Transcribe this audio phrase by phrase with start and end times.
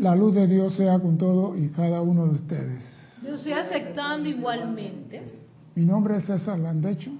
[0.00, 2.82] La luz de Dios sea con todo y cada uno de ustedes.
[3.22, 5.22] Yo estoy aceptando igualmente.
[5.74, 7.10] Mi nombre es César Landecho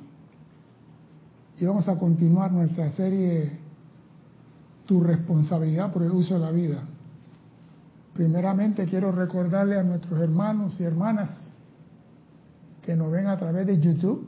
[1.60, 3.50] y vamos a continuar nuestra serie
[4.86, 6.82] Tu responsabilidad por el uso de la vida.
[8.14, 11.52] Primeramente quiero recordarle a nuestros hermanos y hermanas
[12.80, 14.26] que nos ven a través de YouTube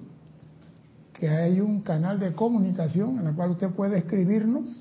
[1.14, 4.78] que hay un canal de comunicación en el cual usted puede escribirnos.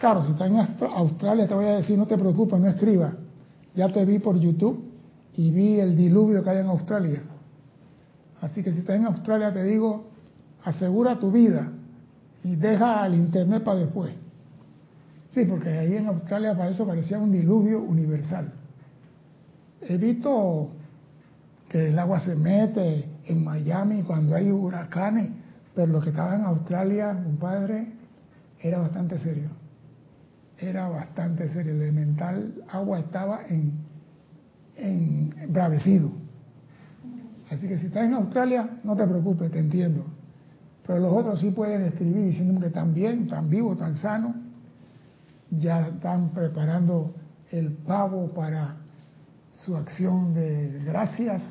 [0.00, 3.12] Claro, si está en Australia te voy a decir, no te preocupes, no escriba.
[3.74, 4.84] Ya te vi por YouTube
[5.36, 7.22] y vi el diluvio que hay en Australia.
[8.40, 10.06] Así que si estás en Australia te digo,
[10.64, 11.70] asegura tu vida
[12.44, 14.12] y deja el internet para después.
[15.30, 18.52] Sí, porque ahí en Australia para eso parecía un diluvio universal.
[19.80, 20.68] He visto
[21.68, 25.30] que el agua se mete en Miami cuando hay huracanes,
[25.74, 27.86] pero lo que estaba en Australia, compadre,
[28.60, 29.61] era bastante serio.
[30.62, 31.72] Era bastante serio.
[31.72, 33.72] El elemental agua estaba en,
[34.76, 36.12] embravecido.
[37.50, 40.04] Así que si estás en Australia, no te preocupes, te entiendo.
[40.86, 44.36] Pero los otros sí pueden escribir diciendo que están bien, están vivos, están sanos.
[45.50, 47.12] Ya están preparando
[47.50, 48.76] el pavo para
[49.64, 51.42] su acción de gracias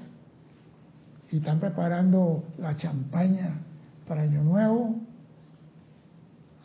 [1.29, 3.59] y están preparando la champaña
[4.07, 4.95] para Año Nuevo.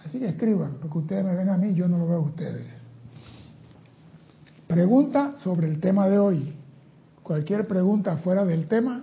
[0.06, 2.80] Así que escriban, porque ustedes me ven a mí, yo no lo veo a ustedes.
[4.68, 6.54] Pregunta sobre el tema de hoy.
[7.24, 9.02] Cualquier pregunta fuera del tema,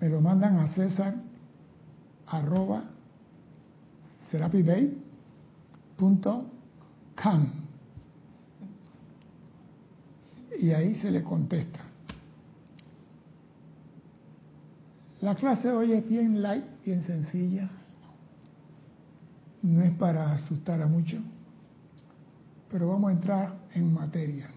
[0.00, 1.14] me lo mandan a César
[2.26, 2.82] arroba
[10.58, 11.78] Y ahí se le contesta.
[15.20, 17.70] La clase de hoy es bien light, bien sencilla.
[19.62, 21.18] No es para asustar a mucho,
[22.70, 24.48] pero vamos a entrar en materia.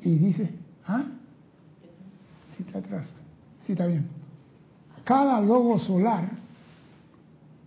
[0.00, 0.50] Y dice,
[0.86, 1.04] ¿ah?
[2.56, 3.06] Sí, está atrás.
[3.66, 4.06] Sí, está bien.
[5.04, 6.30] Cada logo solar,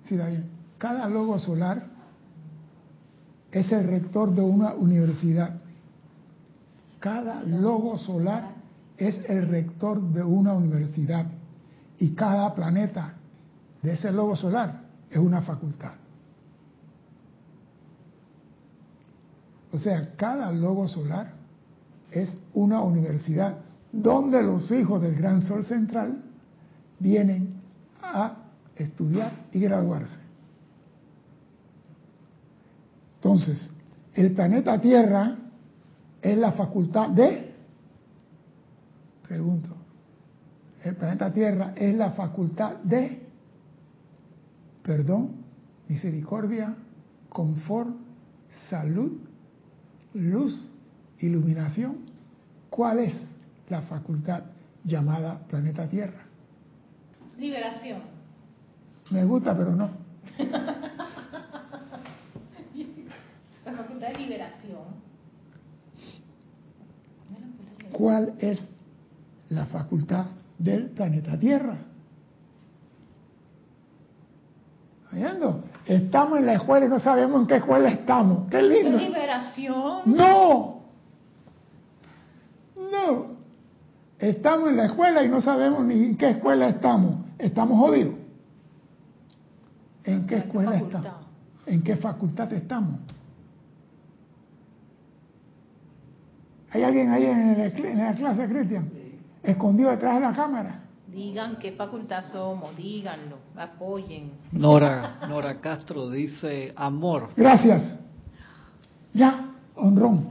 [0.07, 0.45] sí, está bien.
[0.77, 1.85] Cada logo solar
[3.51, 5.59] es el rector de una universidad.
[6.99, 8.55] Cada logo solar
[8.97, 11.27] es el rector de una universidad
[12.01, 13.13] y cada planeta
[13.83, 15.91] de ese logo solar es una facultad.
[19.71, 21.33] O sea, cada logo solar
[22.09, 23.57] es una universidad
[23.91, 26.23] donde los hijos del gran sol central
[26.97, 27.53] vienen
[28.01, 28.35] a
[28.75, 30.17] estudiar y graduarse.
[33.17, 33.69] Entonces,
[34.15, 35.35] el planeta Tierra
[36.19, 37.53] es la facultad de
[39.27, 39.80] Pregunto,
[40.83, 43.21] el planeta Tierra es la facultad de
[44.83, 45.43] perdón,
[45.87, 46.75] misericordia,
[47.29, 47.89] confort,
[48.69, 49.19] salud,
[50.13, 50.71] luz,
[51.19, 51.97] iluminación.
[52.69, 53.13] ¿Cuál es
[53.69, 54.43] la facultad
[54.83, 56.25] llamada planeta Tierra?
[57.37, 58.01] Liberación.
[59.11, 59.89] Me gusta, pero no.
[63.65, 65.01] la facultad de liberación.
[67.91, 68.59] ¿Cuál es
[69.49, 70.25] la facultad
[70.63, 71.75] del planeta Tierra.
[75.11, 75.63] ¿Oyendo?
[75.85, 78.49] Estamos en la escuela y no sabemos en qué escuela estamos.
[78.49, 78.97] ¡Qué lindo!
[78.97, 80.01] liberación?
[80.05, 80.83] No.
[82.75, 83.31] No.
[84.19, 87.25] Estamos en la escuela y no sabemos ni en qué escuela estamos.
[87.39, 88.15] Estamos jodidos.
[90.03, 91.25] ¿En qué escuela estamos?
[91.65, 92.99] ¿En qué facultad estamos?
[96.69, 99.00] ¿Hay alguien ahí en la, en la clase, Cristian?
[99.43, 100.79] Escondido detrás de la cámara.
[101.07, 104.31] Digan qué facultad somos, díganlo, apoyen.
[104.51, 107.29] Nora, Nora Castro dice amor.
[107.35, 107.99] Gracias.
[109.13, 110.27] Ya, honrón.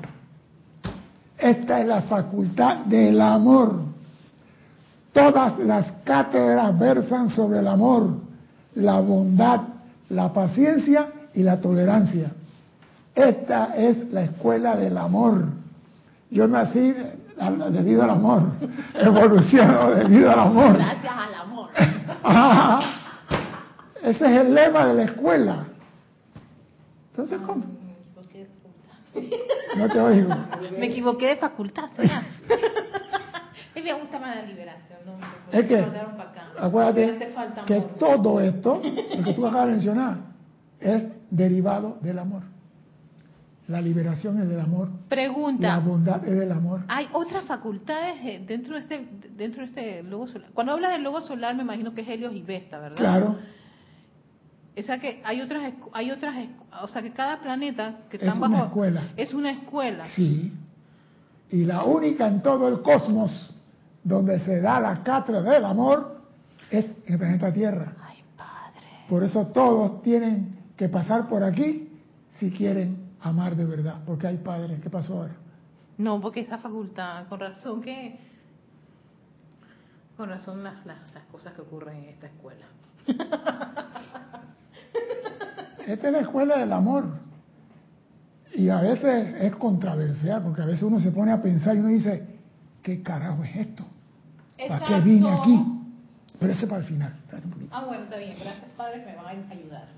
[1.36, 3.82] Esta es la facultad del amor.
[5.12, 8.14] Todas las cátedras versan sobre el amor,
[8.74, 9.60] la bondad,
[10.08, 12.30] la paciencia y la tolerancia.
[13.14, 15.44] Esta es la escuela del amor.
[16.30, 16.94] Yo nací
[17.70, 18.42] debido al amor,
[18.94, 20.74] evolucionó debido al amor.
[20.76, 21.70] Gracias al amor.
[24.02, 25.64] Ese es el lema de la escuela.
[27.10, 27.64] Entonces, ¿cómo?
[29.76, 30.34] No te oigo.
[30.78, 32.22] Me equivoqué de facultad, ¿será?
[33.76, 34.98] A me gusta más la liberación.
[35.06, 35.12] No,
[35.58, 35.86] es que,
[36.58, 37.32] acuérdate
[37.66, 38.82] que todo esto,
[39.16, 40.16] lo que tú acabas de mencionar,
[40.80, 42.42] es derivado del amor.
[43.70, 44.88] La liberación es del amor.
[45.08, 45.68] Pregunta.
[45.68, 46.80] La bondad es del amor.
[46.88, 49.06] Hay otras facultades eh, dentro de este
[49.36, 50.50] dentro de este logo solar.
[50.52, 52.96] Cuando hablas del logo solar me imagino que es Helios y Vesta, ¿verdad?
[52.96, 53.38] Claro.
[54.76, 56.48] O sea que hay otras, hay otras,
[56.82, 59.02] o sea que cada planeta que Es están una bajo escuela.
[59.16, 60.08] es una escuela.
[60.16, 60.52] Sí.
[61.52, 63.54] Y la única en todo el cosmos
[64.02, 66.22] donde se da la cátedra del amor
[66.70, 67.92] es en el planeta Tierra.
[68.02, 68.84] Ay, padre.
[69.08, 71.88] Por eso todos tienen que pasar por aquí
[72.40, 74.02] si quieren amar de verdad.
[74.06, 74.80] Porque hay padres.
[74.80, 75.36] ¿Qué pasó ahora?
[75.98, 78.18] No, porque esa facultad, con razón que,
[80.16, 82.66] con razón las, las, las cosas que ocurren en esta escuela.
[85.86, 87.04] Esta es la escuela del amor.
[88.54, 91.88] Y a veces es controversial, porque a veces uno se pone a pensar y uno
[91.88, 92.26] dice,
[92.82, 93.84] ¿qué carajo es esto?
[94.68, 95.64] ¿Para qué vine aquí?
[96.38, 97.14] Pero ese para el final.
[97.32, 97.68] un.
[97.70, 98.34] Ah, bueno, está bien.
[98.40, 99.88] Gracias, padre, que me van a ayudar.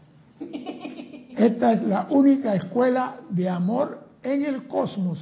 [1.43, 5.19] Esta es la única escuela de amor en el cosmos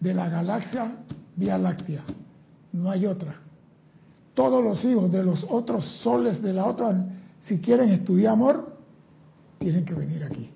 [0.00, 0.92] de la galaxia
[1.36, 2.02] Vía Láctea.
[2.72, 3.34] No hay otra.
[4.32, 7.04] Todos los hijos de los otros soles de la otra,
[7.42, 8.78] si quieren estudiar amor,
[9.58, 10.50] tienen que venir aquí.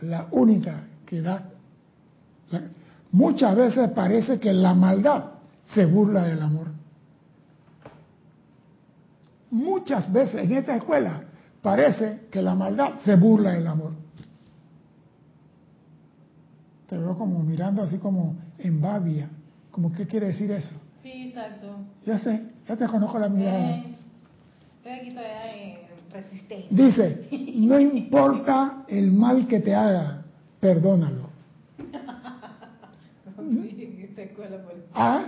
[0.00, 1.50] La única que da.
[3.12, 5.24] muchas veces parece que la maldad
[5.66, 6.75] se burla del amor.
[9.56, 11.22] Muchas veces en esta escuela
[11.62, 13.92] parece que la maldad se burla del amor.
[16.86, 19.30] Te veo como mirando así como en babia.
[19.70, 20.74] Como, ¿qué quiere decir eso?
[21.02, 21.74] Sí, exacto.
[22.04, 23.70] Ya sé, ya te conozco la mirada.
[23.70, 23.96] Eh,
[24.76, 25.78] estoy aquí todavía en
[26.12, 26.84] resistencia.
[26.84, 30.22] Dice, no importa el mal que te haga,
[30.60, 31.30] perdónalo.
[33.48, 34.86] Sí, en esta escuela, por eso.
[34.92, 35.24] Ah,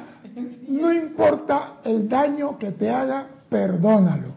[0.66, 4.28] no importa el daño que te haga, perdónalo.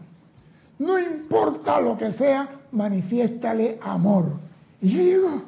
[0.78, 4.32] No importa lo que sea, manifiéstale amor.
[4.80, 5.42] Y yo digo,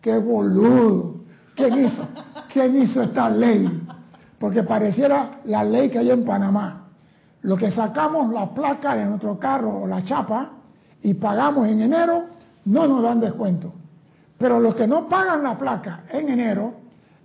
[0.00, 1.16] qué boludo.
[1.54, 2.08] ¿Quién hizo?
[2.52, 3.86] ¿Quién hizo esta ley?
[4.38, 6.88] Porque pareciera la ley que hay en Panamá.
[7.42, 10.50] Lo que sacamos la placa de nuestro carro o la chapa
[11.02, 12.24] y pagamos en enero,
[12.64, 13.72] no nos dan descuento.
[14.38, 16.74] Pero los que no pagan la placa en enero,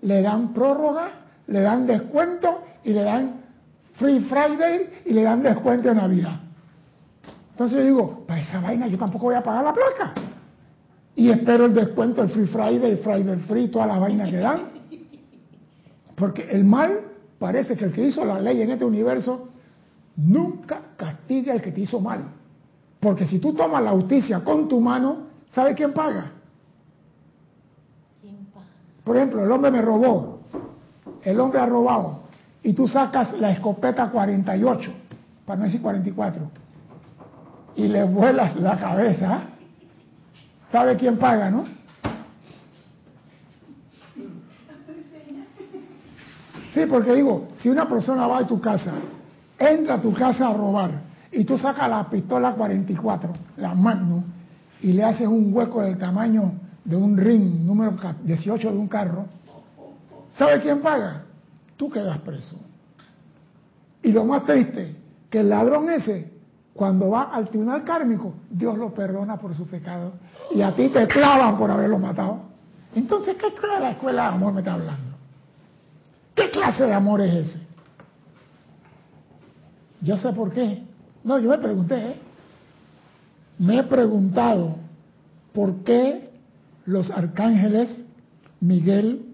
[0.02, 1.10] le dan prórroga,
[1.48, 3.45] le dan descuento y le dan
[3.98, 6.40] Free Friday y le dan descuento en Navidad.
[7.52, 10.14] Entonces yo digo, para esa vaina yo tampoco voy a pagar la placa.
[11.16, 14.62] Y espero el descuento, el Free Friday, Friday Free, todas las vainas que dan.
[16.16, 17.00] Porque el mal
[17.40, 19.50] parece que el que hizo la ley en este universo
[20.18, 22.26] nunca castiga al que te hizo mal.
[23.00, 26.32] Porque si tú tomas la justicia con tu mano, ¿sabe quién paga?
[28.22, 28.66] ¿Quién paga?
[29.04, 30.40] Por ejemplo, el hombre me robó,
[31.24, 32.24] el hombre ha robado,
[32.66, 34.92] y tú sacas la escopeta 48,
[35.46, 36.50] para no decir 44,
[37.76, 39.42] y le vuelas la cabeza,
[40.72, 41.66] ¿sabe quién paga, no?
[46.74, 48.94] Sí, porque digo, si una persona va a tu casa,
[49.60, 50.90] entra a tu casa a robar,
[51.32, 54.24] y tú sacas la pistola 44, la Magnum,
[54.82, 56.52] y le haces un hueco del tamaño
[56.84, 59.28] de un ring número 18 de un carro,
[60.36, 61.25] ¿sabe quién paga?
[61.78, 62.58] Tú quedas preso.
[64.02, 64.96] Y lo más triste,
[65.30, 66.32] que el ladrón ese,
[66.74, 70.14] cuando va al tribunal kármico, Dios lo perdona por su pecado
[70.54, 72.42] y a ti te clavan por haberlo matado.
[72.94, 75.16] Entonces, ¿qué clase de escuela de amor me está hablando?
[76.36, 77.60] ¿Qué clase de amor es ese?
[80.02, 80.84] Yo sé por qué.
[81.24, 82.20] No, yo me pregunté, ¿eh?
[83.58, 84.76] me he preguntado
[85.54, 86.30] por qué
[86.86, 88.06] los arcángeles
[88.60, 89.34] Miguel,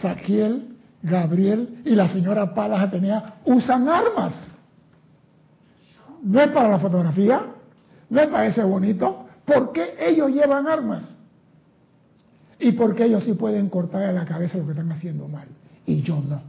[0.00, 0.69] Saquiel,
[1.02, 4.50] Gabriel y la señora Palas Atenea usan armas.
[6.22, 7.42] No es para la fotografía,
[8.10, 9.26] no es para ese bonito.
[9.44, 11.16] ¿Por qué ellos llevan armas?
[12.58, 15.48] Y por qué ellos sí pueden cortar a la cabeza lo que están haciendo mal.
[15.86, 16.42] Y yo no.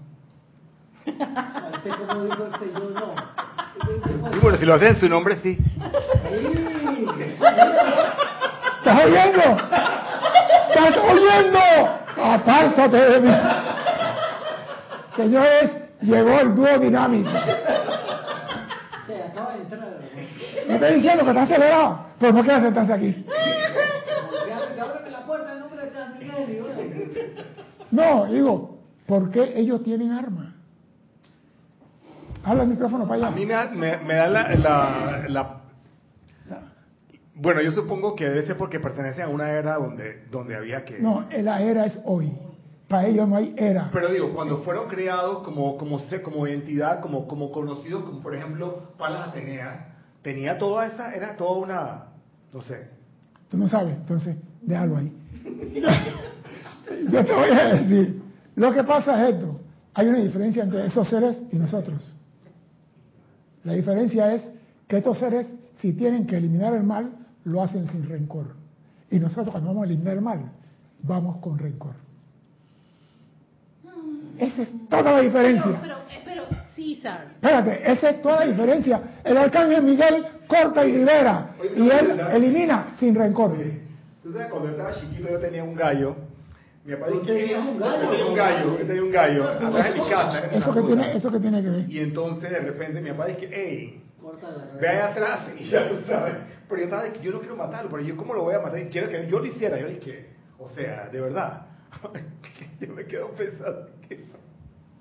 [4.34, 5.58] Y bueno, si lo hacen en su nombre, sí.
[8.79, 9.41] ¿Estás oyendo?
[10.70, 11.60] ¿Estás oyendo?
[12.24, 13.31] Apártate de mí.
[15.15, 17.30] Señores, llegó el dúo dinámico.
[19.08, 20.00] Se acaba de entrar.
[20.68, 23.25] Me estoy diciendo que está acelerado, pero no quiere sentarse aquí.
[27.91, 30.53] No, digo, ¿por qué ellos tienen armas?
[32.44, 33.27] Habla el micrófono para allá.
[33.27, 35.62] A mí me da, me, me da la, la, la-
[37.36, 41.00] Bueno, yo supongo que debe ser porque pertenecen a una era donde, donde había que...
[41.00, 42.32] No, la era es hoy.
[42.91, 43.89] Para ellos no hay era.
[43.93, 48.91] Pero digo, cuando fueron creados como, como, como entidad, como, como conocidos, como por ejemplo
[48.98, 52.03] Palas Atenea, tenía toda esa, era toda una,
[52.53, 52.89] no sé,
[53.50, 55.13] Tú no sabes, entonces déjalo ahí.
[57.10, 58.21] Yo te voy a decir,
[58.55, 59.60] lo que pasa es esto.
[59.93, 62.13] Hay una diferencia entre esos seres y nosotros.
[63.63, 64.50] La diferencia es
[64.88, 67.12] que estos seres, si tienen que eliminar el mal,
[67.43, 68.55] lo hacen sin rencor.
[69.10, 70.51] Y nosotros cuando vamos a eliminar el mal,
[71.03, 71.95] vamos con rencor.
[74.38, 75.79] Esa es toda la diferencia.
[75.81, 77.27] Pero, pero, pero, César.
[77.36, 79.01] Espérate, esa es toda la diferencia.
[79.24, 81.55] El arcángel Miguel corta y libera.
[81.60, 82.36] Oye, Y él ¿verdad?
[82.36, 83.55] elimina sin rencor.
[84.24, 86.15] Tú sabes, cuando yo estaba chiquito yo tenía un gallo.
[86.84, 88.01] Mi papá ¿Tú dijo que tenías un gallo?
[88.01, 90.46] Yo tenía un gallo, yo tenía un gallo atrás de mi casa.
[90.46, 91.89] en Eso que, tiene, eso que tiene que ver.
[91.89, 95.88] Y entonces de repente mi papá dice, hey, Corta la ve allá atrás y ya
[95.89, 96.36] tú sabes.
[96.67, 98.79] Pero yo estaba yo no quiero matarlo, pero yo cómo lo voy a matar.
[98.79, 99.79] Y quiero que yo lo hiciera.
[99.79, 101.65] Yo dije, o sea, de verdad.
[102.79, 104.38] yo me quedo pensando que eso.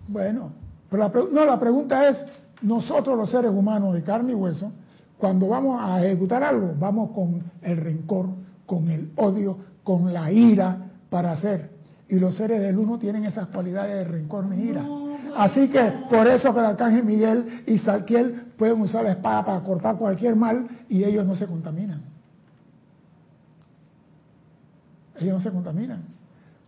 [0.09, 0.53] Bueno,
[0.91, 2.25] pero la, no, la pregunta es,
[2.63, 4.73] nosotros los seres humanos de carne y hueso,
[5.19, 8.29] cuando vamos a ejecutar algo, vamos con el rencor,
[8.67, 11.71] con el odio, con la ira para hacer.
[12.09, 14.85] Y los seres del uno tienen esas cualidades de rencor ni ira.
[15.37, 15.81] Así que
[16.11, 20.35] por eso que el arcángel Miguel y Salquiel pueden usar la espada para cortar cualquier
[20.35, 22.03] mal y ellos no se contaminan.
[25.21, 26.03] Ellos no se contaminan.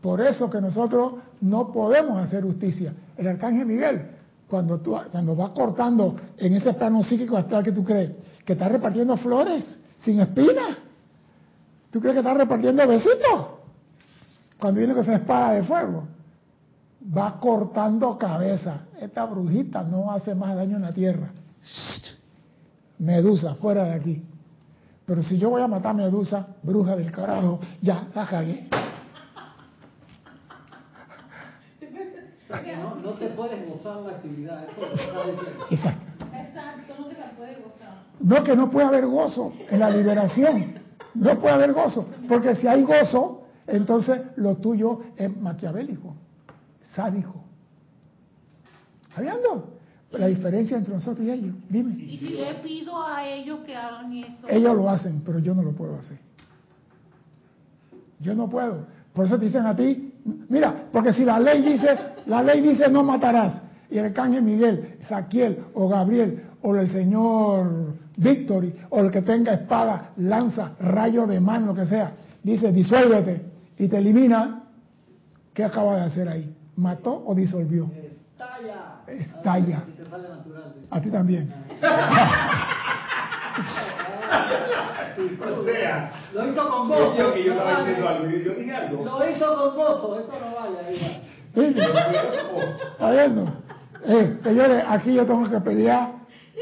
[0.03, 2.93] Por eso que nosotros no podemos hacer justicia.
[3.17, 4.03] El arcángel Miguel,
[4.49, 8.11] cuando, tú, cuando va cortando en ese plano psíquico astral que tú crees,
[8.45, 10.77] que está repartiendo flores sin espinas,
[11.91, 13.47] ¿tú crees que está repartiendo besitos?
[14.59, 16.05] Cuando viene con esa espada de fuego,
[17.17, 18.83] va cortando cabeza.
[19.01, 21.31] Esta brujita no hace más daño en la tierra.
[22.99, 24.23] Medusa, fuera de aquí.
[25.05, 28.69] Pero si yo voy a matar a Medusa, bruja del carajo, ya, la cagué.
[32.45, 32.77] O sea, que
[33.13, 35.67] no, te puedes gozar la actividad, eso lo estás diciendo.
[35.71, 36.07] Exacto.
[36.35, 37.95] Exacto, no te la puedes gozar.
[38.21, 40.75] No, que no puede haber gozo en la liberación.
[41.15, 42.07] No puede haber gozo.
[42.29, 46.15] Porque si hay gozo, entonces lo tuyo es maquiavélico,
[46.95, 47.45] sádico.
[49.15, 49.79] ¿Habiendo?
[50.13, 51.55] La diferencia entre nosotros y ellos.
[51.69, 51.95] Dime.
[51.99, 54.49] Y si le pido a ellos que hagan eso.
[54.49, 56.19] Ellos lo hacen, pero yo no lo puedo hacer.
[58.21, 58.87] Yo no puedo.
[59.13, 60.15] Por eso te dicen a ti,
[60.49, 64.97] mira, porque si la ley dice, la ley dice no matarás, y el arcángel Miguel,
[65.09, 71.41] Saquiel o Gabriel o el señor Victory o el que tenga espada, lanza, rayo de
[71.41, 72.13] mano, lo que sea,
[72.43, 73.43] dice disuélvete
[73.79, 74.63] y te elimina,
[75.55, 76.55] ¿qué acaba de hacer ahí?
[76.77, 77.91] ¿Mató o disolvió?
[77.95, 79.01] Estalla.
[79.07, 79.77] Estalla.
[79.79, 80.73] A ver Si te sale natural.
[80.81, 80.87] sí.
[80.91, 81.53] A ti también.
[85.17, 87.87] Sí, O sea, lo hizo con yo que yo no estaba vale.
[87.89, 88.27] diciendo algo.
[88.31, 89.05] Yo yo dije algo.
[89.05, 91.23] Lo hizo con gozo, eso no vale ahí.
[94.05, 96.13] Eh, señores, aquí yo tengo que pelear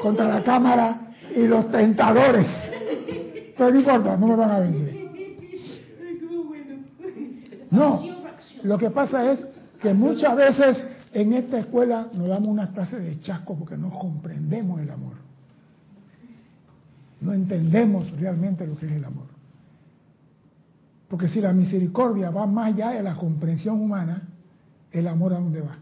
[0.02, 2.46] contra la cámara y los tentadores.
[3.56, 5.00] Pero no importa, no me van a vencer.
[7.70, 8.02] No,
[8.64, 9.46] lo que pasa es
[9.80, 14.80] que muchas veces en esta escuela nos damos una clase de chasco porque no comprendemos
[14.80, 15.14] el amor.
[17.20, 19.26] No entendemos realmente lo que es el amor.
[21.08, 24.29] Porque si la misericordia va más allá de la comprensión humana,
[24.92, 25.76] el amor a dónde va.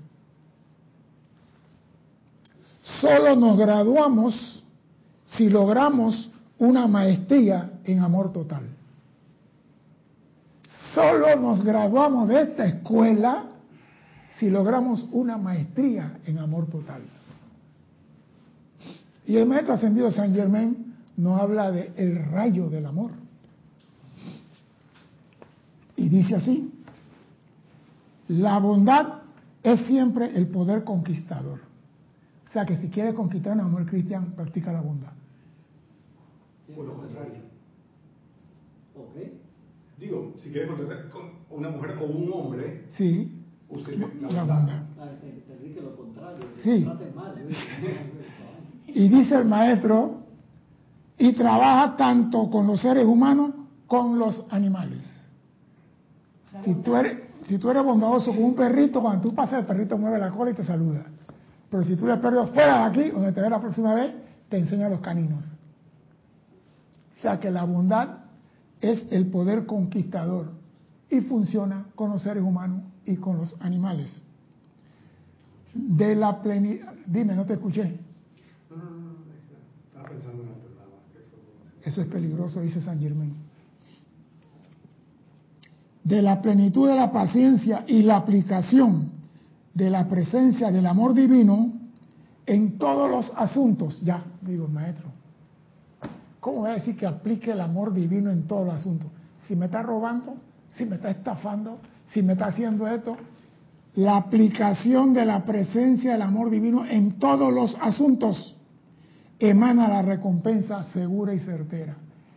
[3.01, 4.65] Solo nos graduamos
[5.27, 8.65] si logramos una maestría en amor total.
[10.95, 13.45] Solo nos graduamos de esta escuela
[14.39, 17.03] si logramos una maestría en amor total.
[19.27, 23.11] Y el maestro ascendido San Germain nos habla de el rayo del amor.
[25.97, 26.73] Y dice así,
[28.29, 29.23] la bondad
[29.63, 31.61] es siempre el poder conquistador.
[32.47, 35.13] O sea que si quieres conquistar un amor cristiano, practica la bondad.
[36.77, 37.43] O lo contrario.
[38.97, 39.17] Ok.
[39.99, 43.33] Digo, si quieres contratar con una mujer o un hombre, Sí,
[43.69, 44.47] use la la bondad.
[44.47, 44.83] bondad.
[45.01, 46.45] Ah, te, te dije lo contrario.
[46.63, 46.87] Sí.
[46.87, 48.05] ¿eh?
[48.95, 50.23] Y dice el maestro,
[51.19, 53.51] y trabaja tanto con los seres humanos
[53.87, 55.03] como con los animales.
[56.65, 57.19] Si tú, eres,
[57.49, 60.51] si tú eres bondadoso con un perrito, cuando tú pasas el perrito mueve la cola
[60.51, 61.07] y te saluda.
[61.71, 64.13] Pero si tú le perdido fuera de aquí, donde te ve la próxima vez,
[64.51, 65.45] te enseña los caninos.
[67.19, 68.19] O sea que la bondad
[68.81, 70.51] es el poder conquistador
[71.09, 74.23] y funciona con los seres humanos y con los animales.
[75.73, 77.99] De la plenitud, dime, no te escuché.
[78.69, 79.13] No, no, no,
[79.87, 80.51] estaba pensando en
[81.83, 83.48] Eso es peligroso, dice San Germán.
[86.09, 89.11] De la plenitud de la paciencia y la aplicación
[89.75, 91.71] de la presencia del amor divino
[92.47, 94.01] en todos los asuntos.
[94.01, 95.11] Ya, digo, maestro.
[96.41, 99.11] ¿Cómo voy a decir que aplique el amor divino en todos los asuntos?
[99.47, 100.37] Si me está robando,
[100.71, 103.17] si me está estafando, si me está haciendo esto,
[103.97, 108.57] la aplicación de la presencia del amor divino en todos los asuntos
[109.39, 111.97] emana la recompensa segura y certera.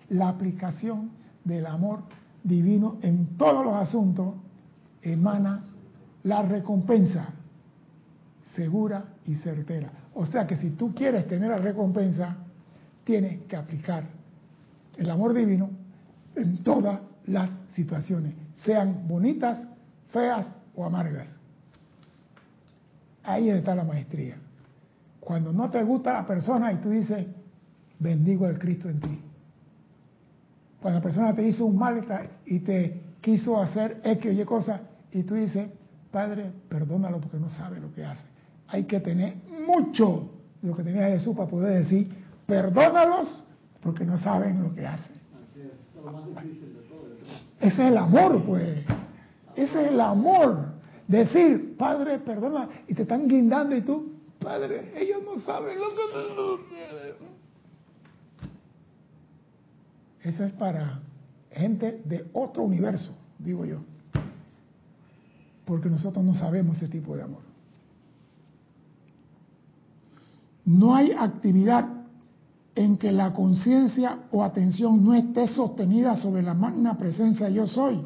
[0.09, 1.11] La aplicación
[1.45, 2.03] del amor
[2.43, 4.35] divino en todos los asuntos
[5.01, 5.63] emana
[6.23, 7.29] la recompensa
[8.55, 9.91] segura y certera.
[10.13, 12.35] O sea que si tú quieres tener la recompensa,
[13.03, 14.03] tienes que aplicar
[14.97, 15.69] el amor divino
[16.35, 18.33] en todas las situaciones,
[18.63, 19.67] sean bonitas,
[20.11, 21.39] feas o amargas.
[23.23, 24.35] Ahí está la maestría.
[25.19, 27.25] Cuando no te gusta la persona y tú dices,
[27.99, 29.19] bendigo al Cristo en ti.
[30.81, 32.03] Cuando la persona te hizo un mal
[32.45, 35.69] y te quiso hacer X o Y cosas y tú dices,
[36.11, 38.25] Padre, perdónalo porque no sabe lo que hace.
[38.67, 39.35] Hay que tener
[39.65, 42.11] mucho de lo que tenía Jesús para poder decir,
[42.47, 43.45] perdónalos
[43.81, 45.21] porque no saben lo que hacen.
[47.59, 48.79] Ese es el amor, pues.
[49.55, 50.71] Ese es el amor.
[51.07, 57.30] Decir, Padre, perdona, y te están guindando y tú, Padre, ellos no saben lo que...
[60.23, 60.99] Eso es para
[61.51, 63.79] gente de otro universo, digo yo.
[65.65, 67.41] Porque nosotros no sabemos ese tipo de amor.
[70.65, 71.87] No hay actividad
[72.75, 78.05] en que la conciencia o atención no esté sostenida sobre la magna presencia yo soy,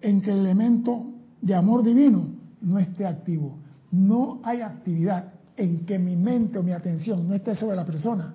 [0.00, 1.06] en que el elemento
[1.42, 2.28] de amor divino
[2.60, 3.58] no esté activo.
[3.90, 8.34] No hay actividad en que mi mente o mi atención no esté sobre la persona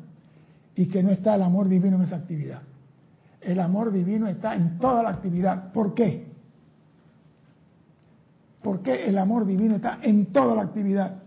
[0.75, 2.61] y que no está el amor divino en esa actividad.
[3.41, 5.71] El amor divino está en toda la actividad.
[5.71, 6.31] ¿Por qué?
[8.61, 11.21] ¿Por qué el amor divino está en toda la actividad?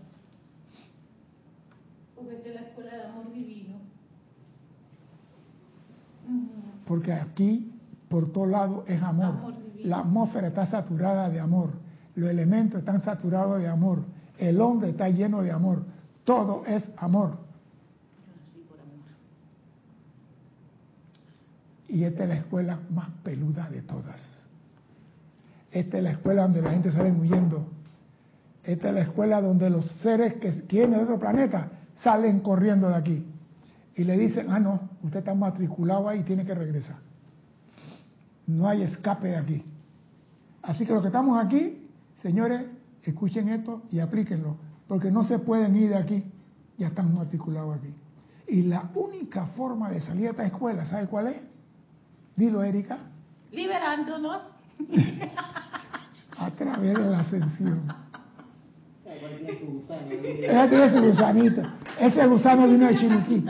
[6.85, 7.71] Porque aquí,
[8.07, 9.55] por todo lado, es amor.
[9.83, 11.71] la atmósfera está saturada de amor.
[12.15, 14.03] Los elementos están saturados de amor.
[14.37, 15.83] El hombre está lleno de amor.
[16.23, 17.44] Todo es amor.
[21.87, 24.19] Y esta es la escuela más peluda de todas.
[25.71, 27.67] Esta es la escuela donde la gente sale huyendo.
[28.63, 31.69] Esta es la escuela donde los seres que vienen de otro planeta
[32.01, 33.25] salen corriendo de aquí
[33.95, 36.97] y le dicen, ah, no, usted está matriculado ahí y tiene que regresar.
[38.47, 39.65] No hay escape de aquí.
[40.61, 41.87] Así que los que estamos aquí,
[42.21, 42.65] señores,
[43.03, 46.23] escuchen esto y aplíquenlo, porque no se pueden ir de aquí,
[46.77, 47.93] ya están matriculados aquí.
[48.47, 51.37] Y la única forma de salir de esta escuela, ¿sabe cuál es?
[52.35, 52.97] Dilo, Erika.
[53.51, 54.41] Liberándonos.
[56.37, 57.87] A través de la ascensión.
[59.05, 61.61] Ella tiene su gusanito.
[61.99, 63.45] Ese gusano vino de Chiriquí.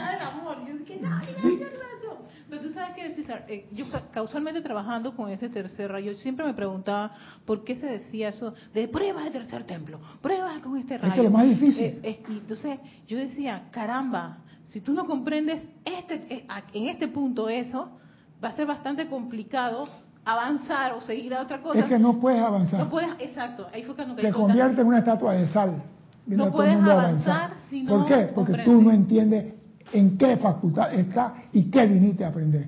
[2.47, 6.53] Pero tú sabes que, César, eh, yo causalmente trabajando con ese tercer rayo, siempre me
[6.53, 7.11] preguntaba
[7.43, 11.15] por qué se decía eso de pruebas de tercer templo, pruebas con este rayo.
[11.15, 11.99] Es lo más difícil.
[12.03, 14.37] Eh, entonces yo decía, caramba,
[14.69, 17.99] si tú no comprendes este, eh, en este punto eso,
[18.43, 19.87] va a ser bastante complicado
[20.25, 21.79] avanzar o seguir a otra cosa.
[21.79, 22.79] Es que no puedes avanzar.
[22.79, 25.83] No puedes, exacto, ahí fue cuando Te convierte en una estatua de sal.
[26.25, 28.31] No puedes avanzar, si no ¿Por qué?
[28.33, 29.53] Porque tú no entiendes
[29.93, 32.67] en qué facultad está y qué viniste a aprender.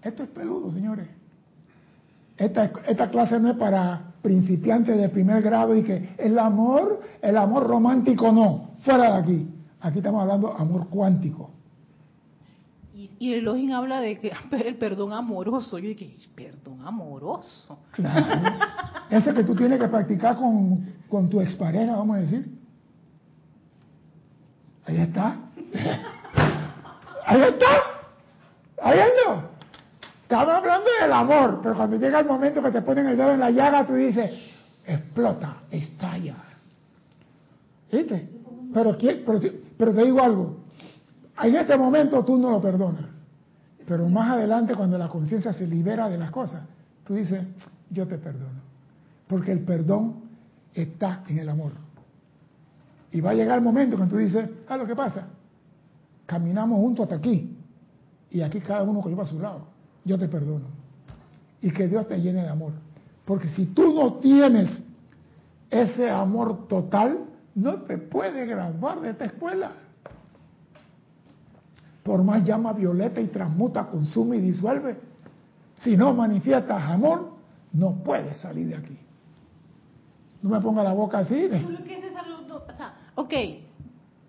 [0.00, 1.08] Esto es peludo, señores.
[2.36, 7.36] Esta, esta clase no es para principiantes de primer grado y que el amor, el
[7.36, 9.54] amor romántico no, fuera de aquí.
[9.80, 11.50] Aquí estamos hablando de amor cuántico.
[12.98, 14.32] Y, el Elohim habla de que
[14.64, 15.78] el perdón amoroso.
[15.78, 17.78] Yo dije, perdón amoroso.
[17.92, 18.58] Claro.
[19.08, 22.46] Ese que tú tienes que practicar con, con tu expareja, vamos a decir.
[24.86, 25.36] Ahí está.
[27.26, 27.66] Ahí está.
[28.82, 29.48] Ahí está.
[30.22, 33.40] Estamos hablando del amor, pero cuando llega el momento que te ponen el dedo en
[33.40, 34.30] la llaga, tú dices,
[34.86, 36.34] explota, estalla.
[37.90, 38.28] ¿Viste?
[38.74, 39.40] Pero, pero,
[39.78, 40.56] pero te digo algo,
[41.42, 43.04] en este momento tú no lo perdonas,
[43.86, 46.62] pero más adelante cuando la conciencia se libera de las cosas,
[47.04, 47.42] tú dices,
[47.90, 48.60] yo te perdono,
[49.26, 50.16] porque el perdón
[50.74, 51.72] está en el amor.
[53.10, 55.28] Y va a llegar el momento cuando tú dices, ah, lo que pasa,
[56.26, 57.56] caminamos juntos hasta aquí,
[58.30, 59.62] y aquí cada uno que lleva a su lado,
[60.04, 60.66] yo te perdono.
[61.60, 62.72] Y que Dios te llene de amor.
[63.24, 64.82] Porque si tú no tienes
[65.70, 67.18] ese amor total,
[67.54, 69.72] no te puedes graduar de esta escuela.
[72.08, 74.96] Por más llama violeta y transmuta, consume y disuelve.
[75.74, 77.32] Si no manifiestas amor,
[77.74, 78.98] no puedes salir de aquí.
[80.40, 81.34] No me ponga la boca así.
[81.34, 81.66] ¿eh?
[83.14, 83.34] ok,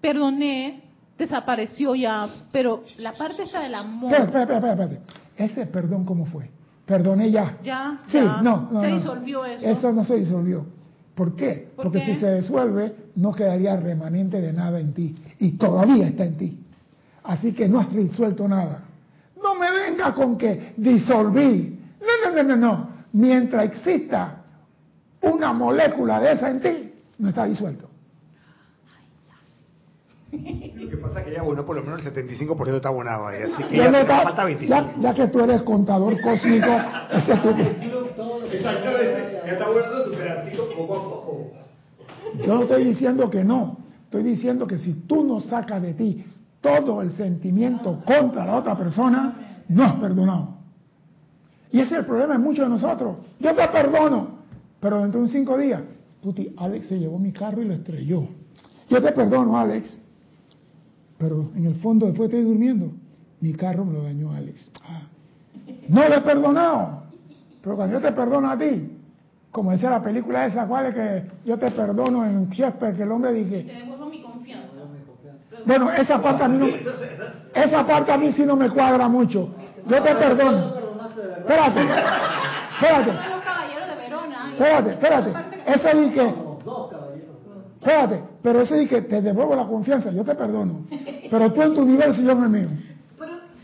[0.02, 0.84] perdoné,
[1.18, 4.13] desapareció ya, pero la parte está del amor.
[4.13, 5.02] Espera, espera, espera,
[5.38, 6.50] Ese perdón, ¿cómo fue?
[6.86, 7.60] Perdoné ya.
[7.63, 9.65] Ya, sí, No, no, se disolvió eso.
[9.65, 10.65] Eso no se disolvió.
[11.15, 11.70] ¿Por qué?
[11.78, 12.15] ¿Por Porque qué?
[12.15, 15.15] si se disuelve, no quedaría remanente de nada en ti.
[15.39, 16.60] Y todavía está en ti.
[17.30, 18.82] Así que no has disuelto nada.
[19.42, 21.78] No me venga con que disolví.
[22.02, 22.89] No, no, no, no, no.
[23.13, 24.38] Mientras exista
[25.22, 27.88] una molécula de esa en ti, no está disuelto.
[30.32, 33.44] Lo que pasa es que ya bueno, por lo menos el 75% está abonado ahí,
[33.44, 34.76] así que Ya, ya, está- falta 25.
[34.76, 36.68] ya- ya que tú eres contador cósmico,
[37.12, 41.52] ese es tu- Exactamente, ya está abonando su pedacito poco a poco.
[42.44, 46.26] Yo no estoy diciendo que no, estoy diciendo que si tú no sacas de ti
[46.62, 50.60] todo el sentimiento contra la otra persona, no has perdonado.
[51.72, 53.17] Y ese es el problema de muchos de nosotros.
[53.39, 54.39] Yo te perdono,
[54.80, 55.82] pero dentro de cinco días,
[56.22, 58.28] puti, Alex se llevó mi carro y lo estrelló.
[58.89, 60.00] Yo te perdono, Alex,
[61.17, 62.91] pero en el fondo después estoy durmiendo,
[63.39, 64.72] mi carro me lo dañó Alex.
[64.84, 65.04] Ah,
[65.88, 67.04] no lo he perdonado,
[67.62, 68.95] pero cuando yo te perdono a ti,
[69.52, 73.12] como decía la película esa, ¿cuál es que yo te perdono en Shakespeare, que el
[73.12, 73.84] hombre dije.
[75.65, 76.67] Bueno, esa parte a mí no,
[77.54, 79.50] esa parte a mí sí no me cuadra mucho.
[79.88, 80.74] Yo te perdono.
[81.39, 81.82] Espérate,
[82.74, 85.34] espérate, y- espérate, espérate.
[85.65, 87.36] Ese di que, Los dos caballeros.
[87.80, 90.86] espérate, pero ese di que te devuelvo la confianza, yo te perdono.
[91.30, 92.67] Pero tú en tu universo y yo en el mío.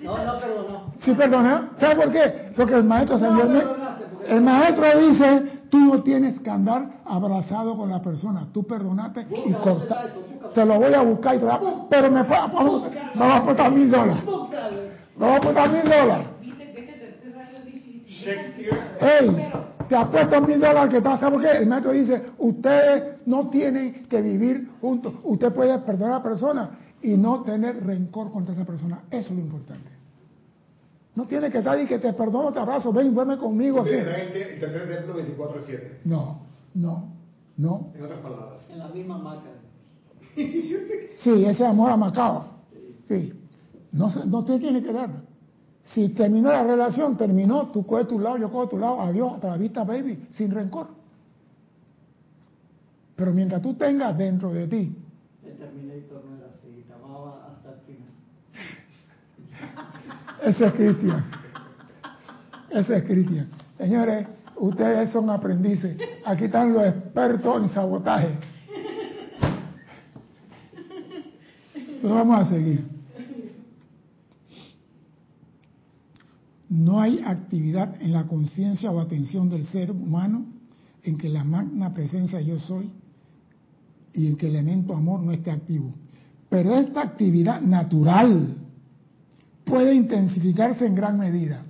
[0.03, 0.93] No, no perdonó.
[0.99, 1.69] ¿Sí perdona?
[1.79, 2.51] ¿Sabes por qué?
[2.55, 7.01] Porque el maestro No, señor, perdonaste, porque- el maestro dice, tú no tienes que andar
[7.06, 10.04] abrazado con la persona, tú perdonaste y Búscalo, corta.
[10.06, 10.49] eso, búscalo.
[10.54, 12.84] Te lo voy a buscar y te lo voy a- pero me vamos,
[13.15, 14.23] vamos a aportar mil dólares.
[15.17, 16.28] Vamos a aportar mil dólares.
[16.41, 18.04] Este tercer rayo es difícil.
[18.08, 18.80] Shakespeare.
[19.01, 19.51] Ey,
[19.89, 21.58] te apuesto mil dólares que está, ¿sabes por qué?
[21.58, 25.13] El maestro dice, ustedes no tienen que vivir juntos.
[25.23, 26.69] Usted puede perdonar a la persona
[27.01, 29.01] y no tener rencor contra esa persona.
[29.12, 29.89] Eso es lo importante.
[31.15, 33.91] No tiene que estar y que te perdono, te abrazo, ven, duerme conmigo aquí.
[33.93, 35.99] El tercer templo 24-7.
[36.06, 36.41] No,
[36.73, 37.08] no,
[37.58, 37.91] no.
[37.95, 38.65] En otras palabras.
[38.69, 39.49] En la misma maca.
[41.23, 42.47] Sí, ese amor amacado.
[43.08, 43.32] Sí.
[43.93, 45.10] No, se- no te tiene que dar.
[45.84, 49.47] Si terminó la relación, terminó, tú coges tu lado, yo cojo tu lado, adiós, hasta
[49.47, 50.88] la vista, baby, sin rencor.
[53.15, 54.93] Pero mientras tú tengas dentro de ti,
[55.45, 58.12] El Terminator no era así, te amaba hasta el final.
[60.45, 61.25] Ese es Cristian.
[62.69, 63.49] Ese es Cristian.
[63.77, 64.27] Señores,
[64.58, 65.97] ustedes son aprendices.
[66.23, 68.29] Aquí están los expertos en sabotaje.
[72.01, 72.86] Pero vamos a seguir.
[76.69, 80.45] No hay actividad en la conciencia o atención del ser humano
[81.03, 82.91] en que la magna presencia yo soy
[84.13, 85.93] y en que el elemento amor no esté activo.
[86.49, 88.64] Pero esta actividad natural
[89.65, 91.63] puede intensificarse en gran medida.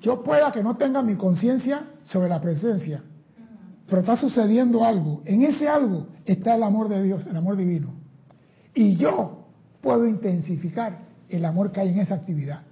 [0.00, 3.02] Yo pueda que no tenga mi conciencia sobre la presencia,
[3.88, 5.22] pero está sucediendo algo.
[5.24, 7.94] En ese algo está el amor de Dios, el amor divino.
[8.74, 9.46] Y yo
[9.80, 12.62] puedo intensificar el amor que hay en esa actividad,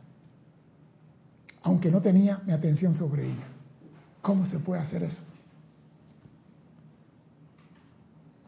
[1.63, 3.47] aunque no tenía mi atención sobre ella.
[4.23, 5.23] ¿Cómo se puede hacer eso?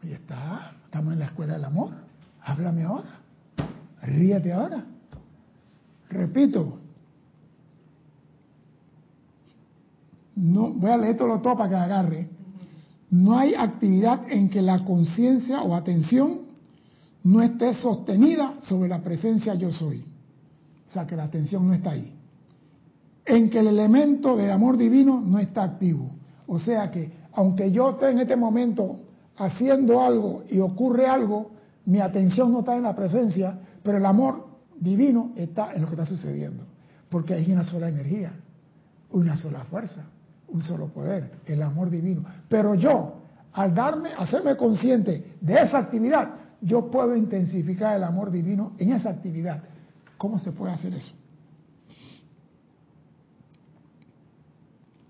[0.03, 1.91] Ahí está, estamos en la escuela del amor.
[2.41, 3.19] Háblame ahora,
[4.03, 4.85] ríete ahora.
[6.09, 6.79] Repito,
[10.35, 12.29] no, voy a leer todo, todo para que agarre.
[13.11, 16.41] No hay actividad en que la conciencia o atención
[17.23, 20.05] no esté sostenida sobre la presencia yo soy.
[20.89, 22.15] O sea, que la atención no está ahí.
[23.25, 26.09] En que el elemento del amor divino no está activo.
[26.47, 28.99] O sea que, aunque yo esté en este momento
[29.37, 31.51] haciendo algo y ocurre algo,
[31.85, 34.48] mi atención no está en la presencia, pero el amor
[34.79, 36.63] divino está en lo que está sucediendo.
[37.09, 38.33] Porque hay una sola energía,
[39.11, 40.05] una sola fuerza,
[40.47, 42.23] un solo poder, el amor divino.
[42.47, 43.21] Pero yo,
[43.53, 49.09] al darme, hacerme consciente de esa actividad, yo puedo intensificar el amor divino en esa
[49.09, 49.63] actividad.
[50.17, 51.13] ¿Cómo se puede hacer eso?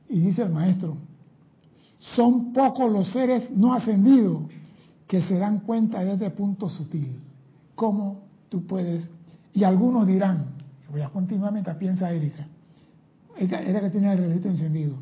[0.07, 0.97] Y dice el maestro,
[1.99, 4.43] son pocos los seres no ascendidos
[5.07, 7.19] que se dan cuenta de este punto sutil.
[7.75, 9.09] ¿Cómo tú puedes?
[9.53, 10.45] Y algunos dirán,
[10.91, 12.47] voy a continuar mientras piensa Erika,
[13.37, 14.97] Erika era que tenía el relito encendido.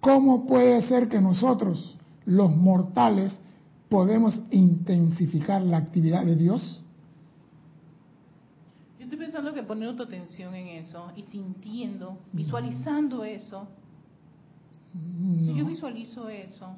[0.00, 3.38] ¿Cómo puede ser que nosotros, los mortales,
[3.88, 6.82] podemos intensificar la actividad de Dios?
[8.98, 13.66] Yo estoy pensando que poniendo tu atención en eso y sintiendo, visualizando eso.
[14.92, 16.76] Si yo visualizo eso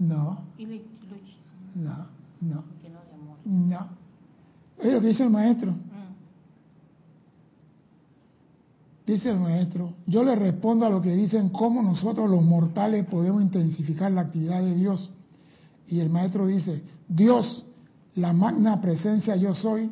[0.00, 2.06] no, y le, lo no,
[2.40, 3.36] no, lleno de amor.
[3.44, 3.99] no.
[4.82, 5.74] Es lo que dice el maestro.
[9.06, 13.42] Dice el maestro, yo le respondo a lo que dicen cómo nosotros los mortales podemos
[13.42, 15.10] intensificar la actividad de Dios.
[15.88, 17.66] Y el maestro dice, Dios,
[18.14, 19.90] la magna presencia yo soy,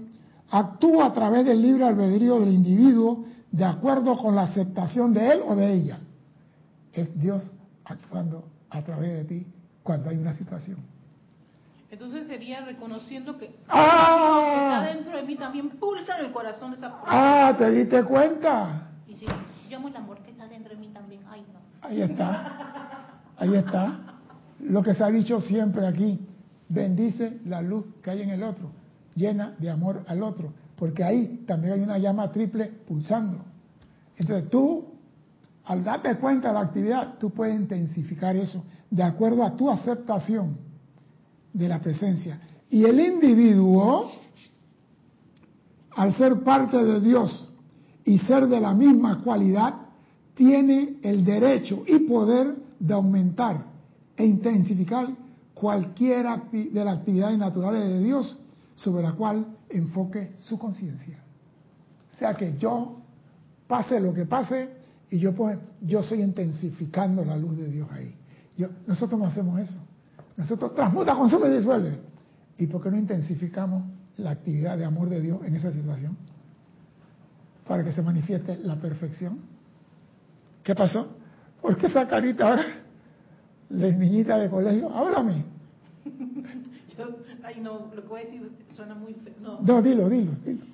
[0.51, 5.41] actúa a través del libre albedrío del individuo de acuerdo con la aceptación de él
[5.49, 5.99] o de ella.
[6.93, 7.51] Es Dios
[7.85, 9.47] actuando a través de ti
[9.83, 10.77] cuando hay una situación.
[11.91, 14.81] Entonces sería reconociendo que, ¡Ah!
[14.81, 17.49] que está dentro de mí también pulsa en el corazón de esa persona.
[17.49, 18.91] Ah, ¿te diste cuenta?
[19.07, 19.27] Y si
[19.71, 21.61] llamo el amor que está dentro de mí también, ay no.
[21.81, 22.93] Ahí está.
[23.39, 24.01] Ahí está.
[24.61, 26.21] Lo que se ha dicho siempre aquí.
[26.69, 28.71] Bendice la luz que hay en el otro.
[29.15, 30.53] Llena de amor al otro.
[30.77, 33.39] Porque ahí también hay una llama triple pulsando.
[34.17, 34.85] Entonces tú,
[35.65, 40.68] al darte cuenta de la actividad, tú puedes intensificar eso de acuerdo a tu aceptación
[41.53, 42.41] de la presencia.
[42.71, 44.11] Y el individuo,
[45.93, 47.49] al ser parte de Dios
[48.05, 49.75] y ser de la misma cualidad,
[50.35, 53.65] tiene el derecho y poder de aumentar
[54.17, 55.09] e intensificar
[55.55, 58.39] cualquiera de las actividades naturales de Dios
[58.77, 61.19] sobre la cual enfoque su conciencia.
[62.15, 62.99] O sea que yo,
[63.67, 64.71] pase lo que pase,
[65.11, 68.15] y yo pues, yo estoy intensificando la luz de Dios ahí.
[68.87, 69.77] Nosotros no hacemos eso.
[70.39, 71.99] Nosotros transmuta, consume y disuelve.
[72.57, 73.83] ¿Y por qué no intensificamos
[74.17, 76.17] la actividad de amor de Dios en esa situación?
[77.67, 79.41] Para que se manifieste la perfección.
[80.63, 81.09] ¿Qué pasó?
[81.61, 82.65] ¿Por qué esa carita ahora?
[83.71, 85.45] La niñita de colegio, háblame.
[86.97, 87.05] Yo,
[87.45, 89.35] ay no, lo que voy a decir suena muy feo.
[89.43, 90.65] No, No, dilo, dilo, dilo.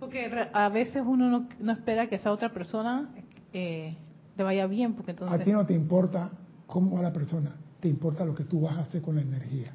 [0.00, 3.10] porque re- a veces uno no, no espera que esa otra persona
[3.52, 3.96] eh,
[4.36, 5.38] le vaya bien, porque entonces...
[5.40, 6.30] A ti no te importa
[6.66, 9.72] cómo va la persona, te importa lo que tú vas a hacer con la energía.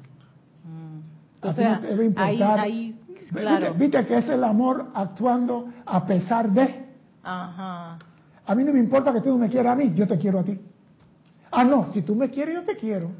[0.64, 1.44] Mm.
[1.44, 2.58] A O no sea, debe ahí, importar.
[2.60, 3.74] ahí, ¿Viste- claro.
[3.74, 6.84] Viste que es el amor actuando a pesar de.
[7.22, 7.98] Ajá.
[8.46, 10.40] A mí no me importa que tú no me quieras a mí, yo te quiero
[10.40, 10.58] a ti.
[11.50, 13.10] Ah, no, si tú me quieres, yo te quiero.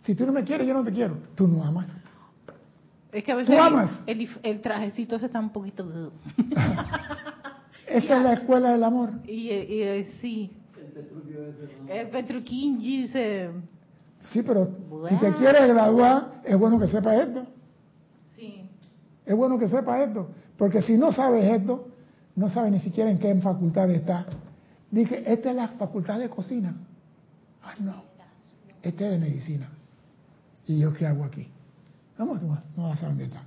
[0.00, 1.16] Si tú no me quieres, yo no te quiero.
[1.34, 1.88] Tú no amas.
[3.10, 4.02] Es que a veces ¿Tú amas?
[4.06, 6.12] El, el, el trajecito ese está un poquito...
[7.86, 9.10] Esa es la escuela del amor.
[9.26, 10.50] y, eh, y, eh, sí,
[11.88, 13.50] el Petruquín dice...
[14.32, 14.64] Sí, pero
[15.08, 17.46] si te quieres graduar, es bueno que sepas esto.
[18.36, 18.68] Sí.
[19.26, 20.28] Es bueno que sepas esto.
[20.56, 21.88] Porque si no sabes esto,
[22.36, 24.26] no sabes ni siquiera en qué facultad está.
[24.90, 26.74] Dije, esta es la facultad de cocina.
[27.62, 28.02] Ah, no.
[28.82, 29.68] Esta es de medicina.
[30.66, 31.46] ¿Y yo qué hago aquí?
[32.18, 33.42] Vamos, no, no vas a dónde está.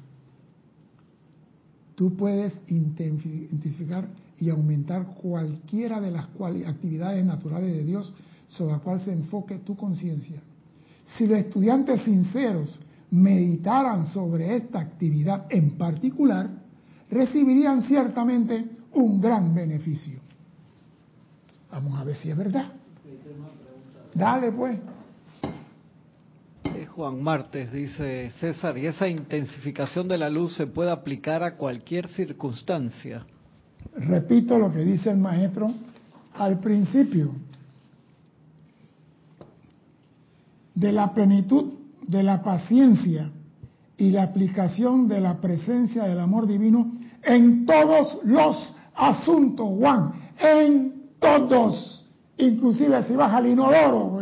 [1.96, 4.08] Tú puedes intensi- intensificar
[4.40, 6.26] y aumentar cualquiera de las
[6.68, 8.13] actividades naturales de Dios
[8.48, 10.40] sobre la cual se enfoque tu conciencia.
[11.15, 12.80] Si los estudiantes sinceros
[13.12, 16.50] meditaran sobre esta actividad en particular,
[17.10, 20.20] recibirían ciertamente un gran beneficio.
[21.72, 22.72] Vamos a ver si es verdad.
[24.13, 24.78] Dale pues.
[26.98, 32.08] Juan Martes dice, César, ¿y esa intensificación de la luz se puede aplicar a cualquier
[32.08, 33.24] circunstancia?
[33.96, 35.72] Repito lo que dice el maestro
[36.34, 37.32] al principio.
[40.78, 41.74] De la plenitud
[42.06, 43.32] de la paciencia
[43.98, 46.92] y la aplicación de la presencia del amor divino
[47.24, 52.06] en todos los asuntos, Juan, en todos,
[52.38, 54.22] inclusive si vas al inodoro.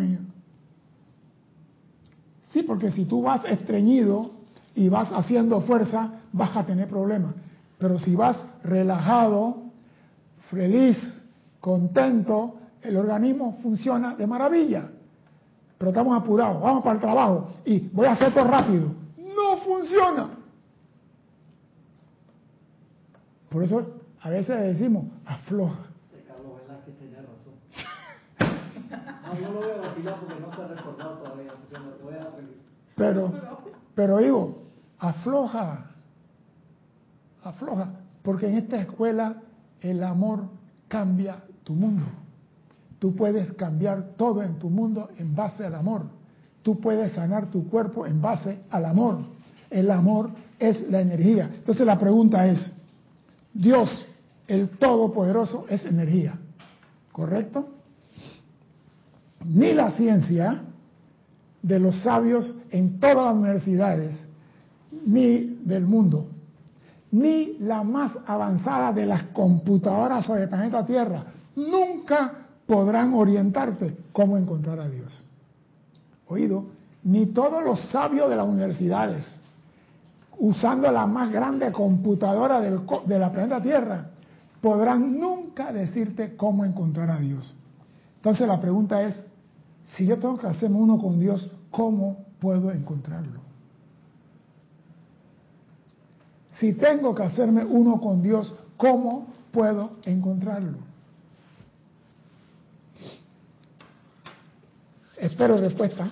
[2.53, 4.31] Sí, porque si tú vas estreñido
[4.75, 7.35] y vas haciendo fuerza, vas a tener problemas.
[7.77, 9.63] Pero si vas relajado,
[10.49, 10.97] feliz,
[11.59, 14.89] contento, el organismo funciona de maravilla.
[15.77, 18.87] Pero estamos apurados, vamos para el trabajo y voy a hacer todo rápido.
[19.17, 20.29] No funciona.
[23.49, 23.85] Por eso
[24.21, 25.79] a veces decimos, afloja.
[26.13, 27.53] De Carlos Velázquez tenía razón.
[29.25, 31.51] No, yo lo voy a vacilar porque no se ha recordado todavía.
[31.53, 32.61] porque me voy a reír.
[32.95, 33.31] Pero,
[33.93, 34.63] pero digo,
[34.99, 35.91] afloja,
[37.43, 37.89] afloja,
[38.23, 39.41] porque en esta escuela
[39.81, 40.45] el amor
[40.87, 42.05] cambia tu mundo.
[42.99, 46.03] Tú puedes cambiar todo en tu mundo en base al amor.
[46.63, 49.19] Tú puedes sanar tu cuerpo en base al amor.
[49.69, 50.29] El amor
[50.59, 51.49] es la energía.
[51.53, 52.71] Entonces la pregunta es,
[53.53, 53.89] Dios,
[54.47, 56.37] el Todopoderoso, es energía,
[57.11, 57.67] ¿correcto?
[59.45, 60.63] Ni la ciencia
[61.61, 64.27] de los sabios en todas las universidades,
[65.05, 66.27] ni del mundo,
[67.11, 74.37] ni la más avanzada de las computadoras sobre el planeta Tierra, nunca podrán orientarte cómo
[74.37, 75.23] encontrar a Dios.
[76.27, 76.65] Oído,
[77.03, 79.41] ni todos los sabios de las universidades,
[80.39, 84.09] usando la más grande computadora de la planeta Tierra,
[84.61, 87.55] podrán nunca decirte cómo encontrar a Dios.
[88.17, 89.23] Entonces la pregunta es,
[89.95, 93.41] si yo tengo que hacerme uno con Dios, ¿cómo puedo encontrarlo?
[96.53, 100.79] Si tengo que hacerme uno con Dios, ¿cómo puedo encontrarlo?
[105.25, 106.07] Espero respuesta.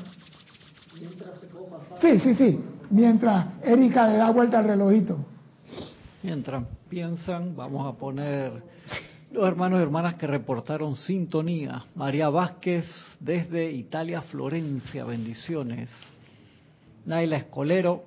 [2.02, 2.60] Sí, sí, sí.
[2.90, 5.18] Mientras Erika le da vuelta al relojito.
[6.24, 8.64] Mientras piensan, vamos a poner
[9.32, 11.86] los hermanos y hermanas que reportaron sintonía.
[11.94, 12.88] María Vázquez
[13.20, 15.92] desde Italia, Florencia, bendiciones.
[17.06, 18.04] Naila Escolero,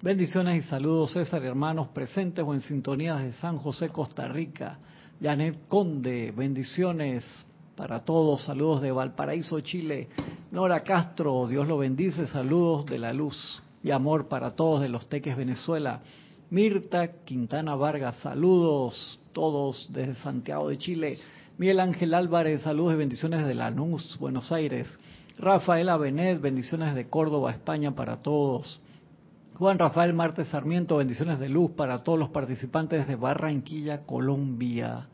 [0.00, 4.78] bendiciones y saludos César hermanos presentes o en sintonía de San José, Costa Rica.
[5.20, 7.24] Janet Conde, bendiciones
[7.78, 10.08] para todos, saludos de Valparaíso, Chile.
[10.50, 15.06] Nora Castro, Dios lo bendice, saludos de la luz y amor para todos de los
[15.06, 16.00] Teques, Venezuela.
[16.48, 21.18] Mirta Quintana Vargas, saludos todos desde Santiago de Chile.
[21.58, 24.88] Miguel Ángel Álvarez, saludos y bendiciones de Lanús, Buenos Aires.
[25.38, 28.80] Rafaela Benet, bendiciones de Córdoba, España para todos.
[29.58, 35.08] Juan Rafael Martes Sarmiento, bendiciones de luz para todos los participantes de Barranquilla, Colombia.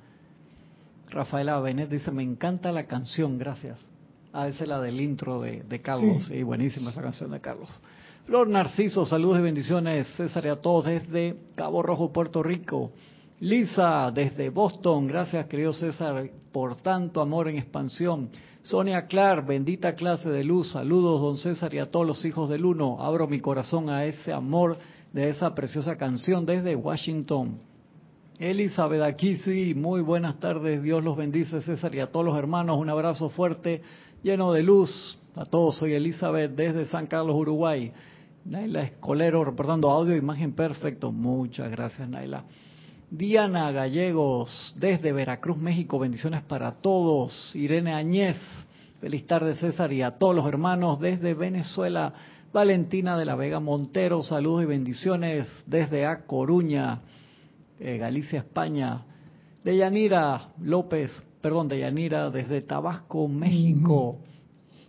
[1.11, 3.94] Rafaela Benet dice, me encanta la canción, gracias.
[4.37, 6.43] Ah, esa es la del intro de, Carlos, sí.
[6.43, 7.69] buenísima esa canción de Carlos.
[8.27, 10.09] Flor Narciso, saludos y bendiciones.
[10.17, 12.91] César y a todos desde Cabo Rojo, Puerto Rico.
[13.39, 18.31] Lisa, desde Boston, gracias querido César por tanto amor en expansión.
[18.63, 22.65] Sonia Clark, bendita clase de luz, saludos don César y a todos los hijos del
[22.65, 23.01] uno.
[23.01, 24.79] Abro mi corazón a ese amor
[25.13, 27.61] de esa preciosa canción desde Washington.
[28.41, 32.79] Elizabeth aquí sí, muy buenas tardes, Dios los bendice César y a todos los hermanos,
[32.81, 33.81] un abrazo fuerte,
[34.25, 35.19] lleno de luz.
[35.37, 37.93] A todos, soy Elizabeth desde San Carlos, Uruguay.
[38.47, 41.13] Naila Escolero reportando audio, imagen perfecto.
[41.13, 42.45] Muchas gracias, Naila.
[43.11, 45.99] Diana Gallegos desde Veracruz, México.
[45.99, 47.55] Bendiciones para todos.
[47.55, 48.39] Irene Añez.
[49.01, 52.15] Feliz tarde, César, y a todos los hermanos desde Venezuela.
[52.51, 54.23] Valentina de la Vega Montero.
[54.23, 57.01] Saludos y bendiciones desde A Coruña,
[57.79, 59.03] eh, Galicia, España.
[59.63, 61.11] Deyanira López,
[61.45, 64.17] perdón, Deyanira desde Tabasco, México.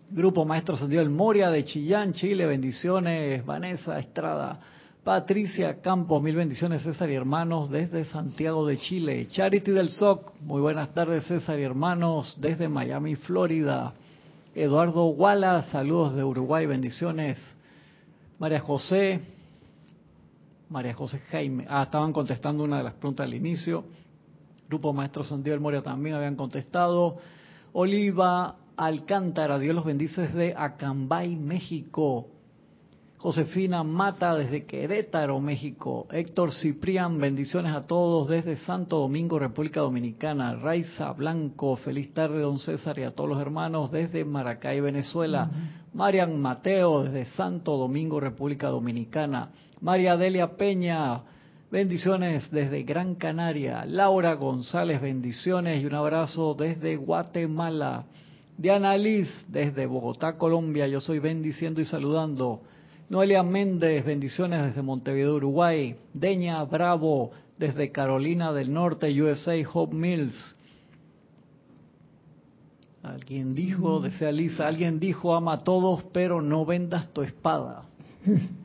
[0.10, 4.62] Grupo Maestro Santiago del Moria de Chillán, Chile, bendiciones, Vanessa Estrada,
[5.04, 10.62] Patricia Campos, mil bendiciones César y hermanos desde Santiago de Chile, Charity del SOC, muy
[10.62, 13.94] buenas tardes César y hermanos desde Miami, Florida,
[14.54, 17.38] Eduardo Wallace, saludos de Uruguay, bendiciones,
[18.40, 19.20] María José,
[20.70, 23.84] María José Jaime, ah, estaban contestando una de las preguntas al inicio,
[24.68, 27.18] Grupo Maestro Santiago del Moria también habían contestado,
[27.74, 32.28] Oliva Alcántara, Dios los bendice desde Acambay, México.
[33.18, 36.06] Josefina Mata desde Querétaro, México.
[36.12, 40.56] Héctor Ciprián, bendiciones a todos desde Santo Domingo, República Dominicana.
[40.56, 45.50] Raiza Blanco, feliz tarde, don César, y a todos los hermanos desde Maracay, Venezuela.
[45.94, 49.50] Marian Mateo desde Santo Domingo, República Dominicana.
[49.82, 51.24] María Delia Peña,
[51.76, 53.84] bendiciones desde Gran Canaria.
[53.84, 58.06] Laura González, bendiciones y un abrazo desde Guatemala.
[58.58, 62.62] Diana Liz, desde Bogotá, Colombia, yo soy bendiciendo y saludando.
[63.10, 65.98] Noelia Méndez, bendiciones desde Montevideo, Uruguay.
[66.14, 70.56] Deña Bravo, desde Carolina del Norte, USA, Hope Mills.
[73.04, 77.84] Alguien dijo, desea Lisa, alguien dijo, ama a todos, pero no vendas tu espada.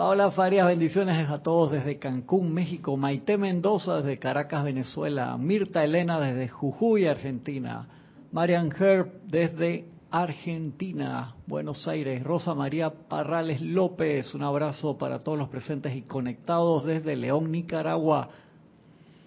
[0.00, 2.96] Paola Farias, bendiciones a todos desde Cancún, México.
[2.96, 5.36] Maite Mendoza, desde Caracas, Venezuela.
[5.36, 7.86] Mirta Elena, desde Jujuy, Argentina.
[8.32, 12.24] Marian Herb desde Argentina, Buenos Aires.
[12.24, 18.30] Rosa María Parrales López, un abrazo para todos los presentes y conectados desde León, Nicaragua.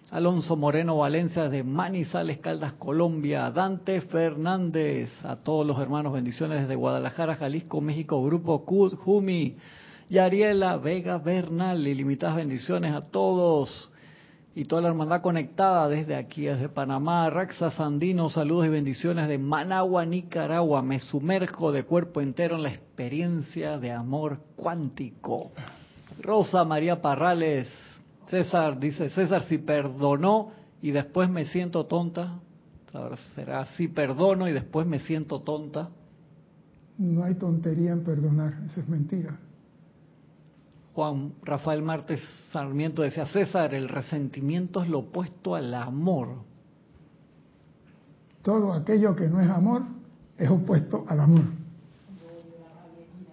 [0.09, 3.51] Alonso Moreno Valencia desde Manizales, Caldas, Colombia.
[3.51, 8.23] Dante Fernández, a todos los hermanos, bendiciones desde Guadalajara, Jalisco, México.
[8.23, 8.95] Grupo Kud
[10.13, 13.89] Yariela Vega Bernal, ilimitadas bendiciones a todos
[14.53, 17.31] y toda la hermandad conectada desde aquí, desde Panamá.
[17.31, 20.83] Raxa Sandino, saludos y bendiciones de Managua, Nicaragua.
[20.83, 25.51] Me sumerjo de cuerpo entero en la experiencia de amor cuántico.
[26.21, 27.67] Rosa María Parrales,
[28.27, 30.51] César, dice César, si perdonó
[30.83, 32.39] y después me siento tonta,
[33.33, 35.89] será si perdono y después me siento tonta.
[36.99, 39.39] No hay tontería en perdonar, eso es mentira.
[40.93, 42.21] Juan Rafael Martes
[42.51, 46.43] Sarmiento decía, César, el resentimiento es lo opuesto al amor.
[48.43, 49.83] Todo aquello que no es amor
[50.37, 51.43] es opuesto al amor.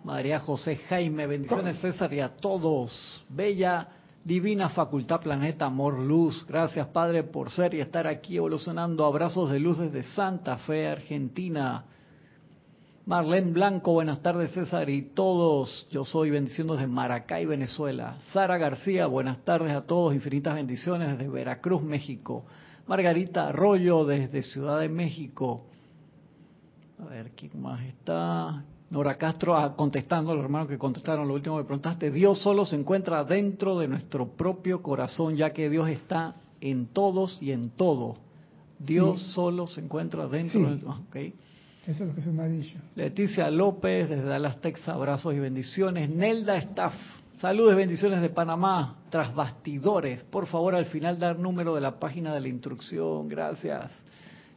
[0.04, 3.24] María José Jaime, bendiciones César y a todos.
[3.28, 3.88] Bella
[4.24, 9.04] Divina Facultad Planeta Amor Luz, gracias Padre por ser y estar aquí evolucionando.
[9.04, 11.84] Abrazos de luz desde Santa Fe, Argentina.
[13.06, 15.86] Marlene Blanco, buenas tardes César y todos.
[15.90, 18.18] Yo soy bendiciendo desde Maracay, Venezuela.
[18.32, 20.14] Sara García, buenas tardes a todos.
[20.14, 22.44] Infinitas bendiciones desde Veracruz, México.
[22.86, 25.64] Margarita Arroyo desde Ciudad de México.
[27.00, 28.64] A ver, ¿quién más está?
[28.90, 32.10] Nora Castro ah, contestando, los hermanos que contestaron lo último que preguntaste.
[32.10, 37.40] Dios solo se encuentra dentro de nuestro propio corazón, ya que Dios está en todos
[37.42, 38.16] y en todo.
[38.78, 40.66] Dios solo se encuentra dentro Sí.
[40.76, 40.86] de...
[41.08, 41.34] Okay.
[41.86, 42.76] Eso es lo que se me ha dicho.
[42.94, 46.10] Leticia López, desde Dallas, Texas, abrazos y bendiciones.
[46.10, 46.94] Nelda Staff,
[47.34, 50.22] saludos y bendiciones de Panamá, tras bastidores.
[50.24, 53.90] Por favor, al final dar número de la página de la instrucción, gracias.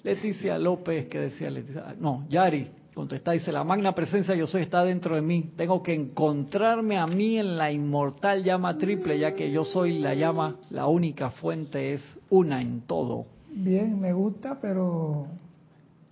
[0.04, 1.86] Leticia López, ¿qué decía Leticia?
[1.88, 5.52] Ah, No, Yari, contesta, dice, la magna presencia yo soy está dentro de mí.
[5.56, 10.14] Tengo que encontrarme a mí en la inmortal llama triple, ya que yo soy la
[10.14, 13.28] llama, la única fuente es una en todo.
[13.50, 15.28] Bien, me gusta, pero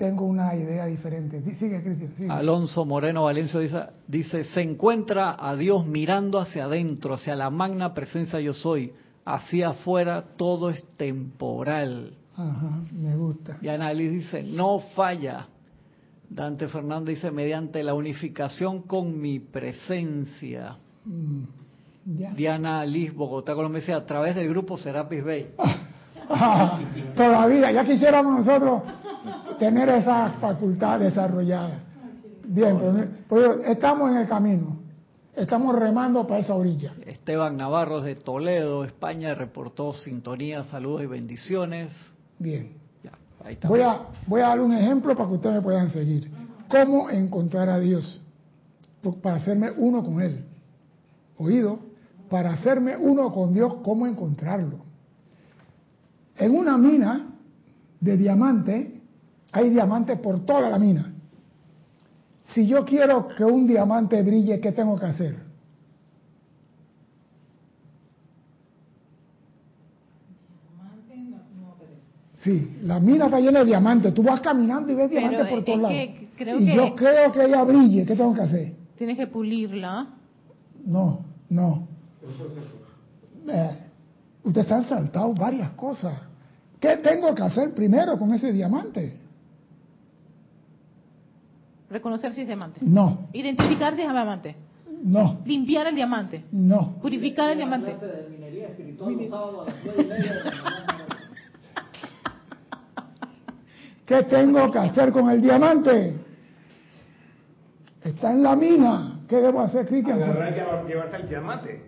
[0.01, 1.41] tengo una idea diferente.
[1.41, 2.29] Di- Sigue, Cristian, sigue.
[2.31, 7.93] Alonso Moreno Valencia dice, dice, se encuentra a Dios mirando hacia adentro, hacia la magna
[7.93, 8.93] presencia yo soy.
[9.25, 12.15] Hacia afuera todo es temporal.
[12.35, 13.57] Ajá, me gusta.
[13.61, 15.45] Y Annalise dice, no falla.
[16.27, 20.77] Dante Fernández dice, mediante la unificación con mi presencia.
[21.05, 21.43] Mm,
[22.17, 22.31] ya.
[22.33, 25.47] Diana Liz, Bogotá, Colombia dice, a través del grupo Serapis Bay.
[26.33, 26.79] Ah,
[27.13, 28.83] todavía, ya quisiéramos nosotros
[29.61, 31.83] tener esa facultad desarrollada.
[32.45, 34.79] Bien, pero, pero estamos en el camino.
[35.35, 36.95] Estamos remando para esa orilla.
[37.05, 41.91] Esteban Navarro de Toledo, España, reportó sintonía, saludos y bendiciones.
[42.39, 42.73] Bien.
[43.03, 43.11] Ya,
[43.45, 43.67] ahí está.
[43.67, 46.31] Voy a, voy a dar un ejemplo para que ustedes me puedan seguir.
[46.67, 48.19] ¿Cómo encontrar a Dios?
[49.21, 50.43] Para hacerme uno con Él.
[51.37, 51.77] Oído,
[52.31, 54.79] para hacerme uno con Dios, ¿cómo encontrarlo?
[56.35, 57.27] En una mina
[57.99, 59.00] de diamante,
[59.51, 61.13] hay diamantes por toda la mina.
[62.53, 65.35] Si yo quiero que un diamante brille, ¿qué tengo que hacer?
[72.43, 74.13] Sí, la mina está llena de diamantes.
[74.13, 75.97] Tú vas caminando y ves Pero diamantes por todos lados.
[76.35, 78.05] creo y que- yo creo que ella brille.
[78.05, 78.73] ¿Qué tengo que hacer?
[78.97, 80.07] Tienes que pulirla.
[80.85, 81.87] No, no.
[83.47, 83.69] Eh,
[84.43, 86.13] usted se han saltado varias cosas.
[86.79, 89.19] ¿Qué tengo que hacer primero con ese diamante?
[91.91, 92.79] Reconocer si es diamante.
[92.81, 94.55] No, Identificar si es diamante.
[95.03, 96.45] no, Limpiar el diamante.
[96.51, 96.93] no.
[97.01, 97.95] Purificar el diamante.
[104.05, 106.15] ¿Qué tengo que hacer con el diamante?
[108.03, 109.19] Está en la mina.
[109.27, 110.19] ¿Qué debo hacer, Cristian?
[110.19, 111.85] Llevarte al diamante.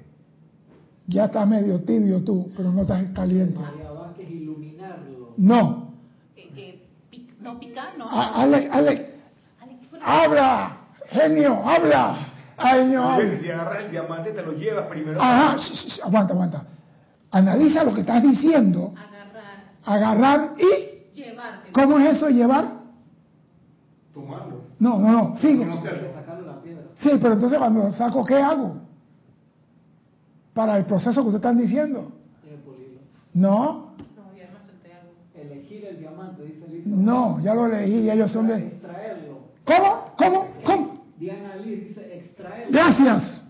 [1.08, 3.60] Ya estás medio tibio tú, pero no estás caliente.
[3.60, 5.34] María Vázquez, iluminarlo.
[5.36, 5.94] No.
[6.38, 6.82] Eh, eh,
[7.12, 8.08] pic- no picar, no.
[8.10, 9.02] Alex, Alex,
[10.04, 10.78] habla,
[11.10, 12.28] genio, habla.
[12.58, 13.18] Ay, no.
[13.40, 15.22] Si agarras el diamante, te lo llevas primero.
[15.22, 16.64] Ajá, sh- sh- sh, aguanta, aguanta.
[17.32, 18.94] Analiza lo que estás diciendo.
[19.86, 21.20] Agarrar, Agarrar y.
[21.20, 21.72] llevarte.
[21.72, 22.66] ¿Cómo es eso llevar?
[24.14, 24.62] Tomarlo.
[24.80, 25.66] No, no, no, sigue.
[25.68, 26.14] Conocerlo.
[26.14, 26.84] Sacarle la piedra.
[26.96, 28.78] Sí, pero entonces cuando lo saco, ¿qué hago?
[30.54, 32.12] Para el proceso que ustedes están diciendo.
[33.34, 35.42] No, No, ya no.
[35.42, 36.88] Elegir el diamante, dice Lisa.
[36.90, 38.58] no, ya lo elegí, ya ellos son de.
[38.60, 39.33] Extraerlo.
[39.66, 40.14] ¿Cómo?
[40.18, 40.48] ¿Cómo?
[40.66, 41.06] ¿Cómo?
[41.18, 42.72] Diana Liz dice extraerlo.
[42.72, 43.44] Gracias.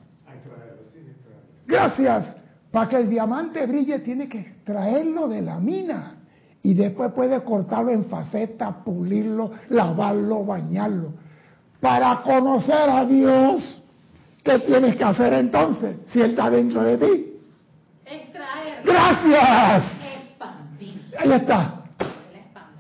[1.66, 2.36] Gracias.
[2.72, 6.16] Para que el diamante brille tiene que extraerlo de la mina
[6.62, 11.14] y después puede cortarlo en facetas, pulirlo, lavarlo, bañarlo.
[11.80, 13.84] Para conocer a Dios,
[14.44, 17.34] ¿qué tienes que hacer entonces si Él está dentro de ti?
[18.06, 18.84] Extraer.
[18.84, 19.84] Gracias.
[20.22, 21.14] Expandir.
[21.20, 21.84] Ahí está.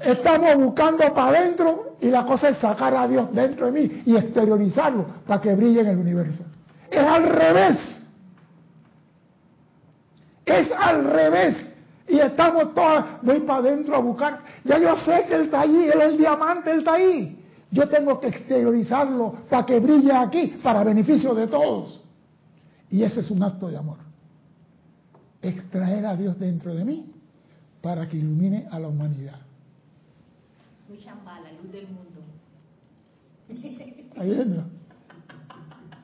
[0.03, 4.17] Estamos buscando para adentro y la cosa es sacar a Dios dentro de mí y
[4.17, 6.43] exteriorizarlo para que brille en el universo.
[6.91, 7.77] Es al revés.
[10.45, 11.55] Es al revés.
[12.09, 14.41] Y estamos todos, voy para adentro a buscar.
[14.65, 17.39] Ya yo sé que Él está allí, Él es el diamante, Él está ahí.
[17.71, 22.03] Yo tengo que exteriorizarlo para que brille aquí, para beneficio de todos.
[22.89, 23.99] Y ese es un acto de amor.
[25.41, 27.13] Extraer a Dios dentro de mí
[27.81, 29.39] para que ilumine a la humanidad.
[30.93, 32.21] Muchamba, la luz del mundo.
[34.21, 34.63] Viendo.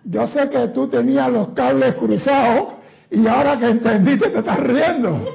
[0.06, 2.74] Yo sé que tú tenías los cables cruzados
[3.12, 5.26] y ahora que entendiste te estás riendo.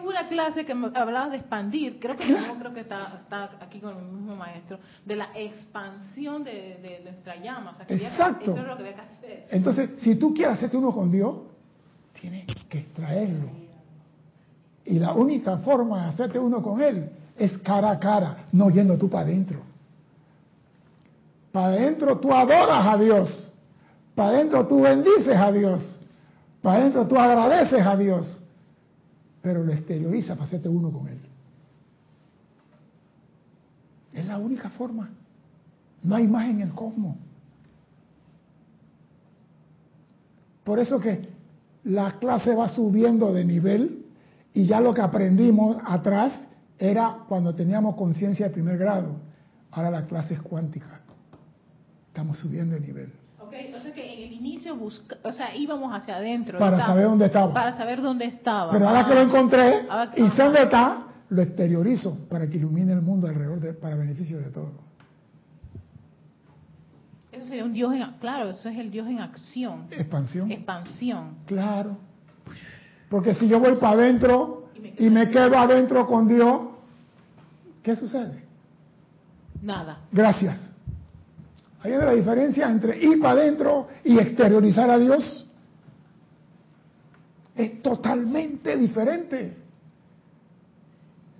[0.00, 3.50] Hubo una clase que me hablaba de expandir, creo que no creo que está, está
[3.60, 7.70] aquí con el mismo maestro, de la expansión de, de nuestra llama.
[7.70, 8.52] O sea, que había que- Exacto.
[8.52, 9.46] eso es lo que había que hacer.
[9.50, 11.36] Entonces, si tú quieres hacerte uno con Dios,
[12.20, 13.48] tienes que extraerlo.
[14.84, 18.96] Y la única forma de hacerte uno con Él es cara a cara, no yendo
[18.98, 19.60] tú para adentro.
[21.52, 23.52] Para adentro tú adoras a Dios.
[24.14, 26.00] Para adentro tú bendices a Dios.
[26.60, 28.40] Para adentro tú agradeces a Dios.
[29.42, 31.18] Pero lo exterioriza para hacerte uno con Él.
[34.12, 35.10] Es la única forma.
[36.02, 37.16] No hay más en el cosmos.
[40.64, 41.28] Por eso que
[41.84, 44.01] la clase va subiendo de nivel
[44.54, 46.46] y ya lo que aprendimos atrás
[46.78, 49.16] era cuando teníamos conciencia de primer grado.
[49.70, 51.00] Ahora la clase es cuántica.
[52.08, 53.12] Estamos subiendo de nivel.
[53.40, 56.58] Ok, o sea que en el inicio busca, o sea, íbamos hacia adentro.
[56.58, 57.54] Para estaba- saber dónde estaba.
[57.54, 58.72] Para saber dónde estaba.
[58.72, 59.24] Pero ahora que lo Ah.
[59.24, 59.86] encontré
[60.16, 64.38] y sé dónde está, lo exteriorizo para que ilumine el mundo alrededor de, para beneficio
[64.38, 64.72] de todos.
[67.30, 70.50] Eso sería un Dios en, claro, eso es el Dios en acción, Expansión.
[70.50, 71.36] expansión.
[71.46, 71.96] Claro.
[73.12, 76.62] Porque si yo voy para adentro y me quedo adentro con Dios,
[77.82, 78.42] ¿qué sucede?
[79.60, 79.98] Nada.
[80.10, 80.70] Gracias.
[81.82, 85.46] Hay una diferencia entre ir para adentro y exteriorizar a Dios.
[87.54, 89.58] Es totalmente diferente.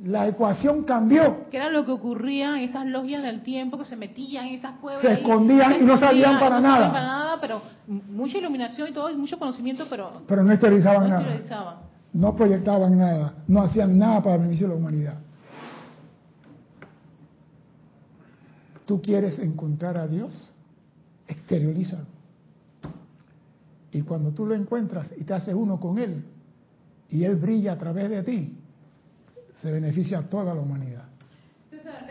[0.04, 1.48] La ecuación cambió.
[1.48, 4.78] Que era lo que ocurría en esas logias del tiempo que se metían en esas
[4.80, 5.00] cuevas.
[5.02, 6.92] Se escondían y no salían para no salían nada.
[6.92, 11.08] para nada, pero mucha iluminación y todo, y mucho conocimiento, pero Pero no exteriorizaban no
[11.08, 11.20] nada.
[11.22, 11.76] exteriorizaban.
[12.14, 13.34] No proyectaban nada.
[13.46, 15.14] No hacían nada para el beneficio de la humanidad.
[18.86, 20.52] Tú quieres encontrar a Dios,
[21.28, 22.06] exteriorízalo.
[23.92, 26.24] Y cuando tú lo encuentras y te haces uno con Él,
[27.08, 28.58] y Él brilla a través de ti,
[29.62, 31.04] se beneficia a toda la humanidad.
[31.70, 32.04] César,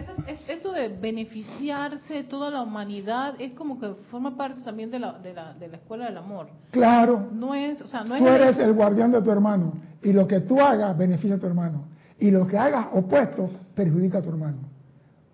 [0.48, 5.34] Esto de beneficiarse toda la humanidad es como que forma parte también de la, de
[5.34, 6.48] la, de la escuela del amor.
[6.72, 10.14] Claro, No es, o sea, no es tú eres el guardián de tu hermano, y
[10.14, 11.84] lo que tú hagas beneficia a tu hermano,
[12.18, 14.60] y lo que hagas opuesto perjudica a tu hermano.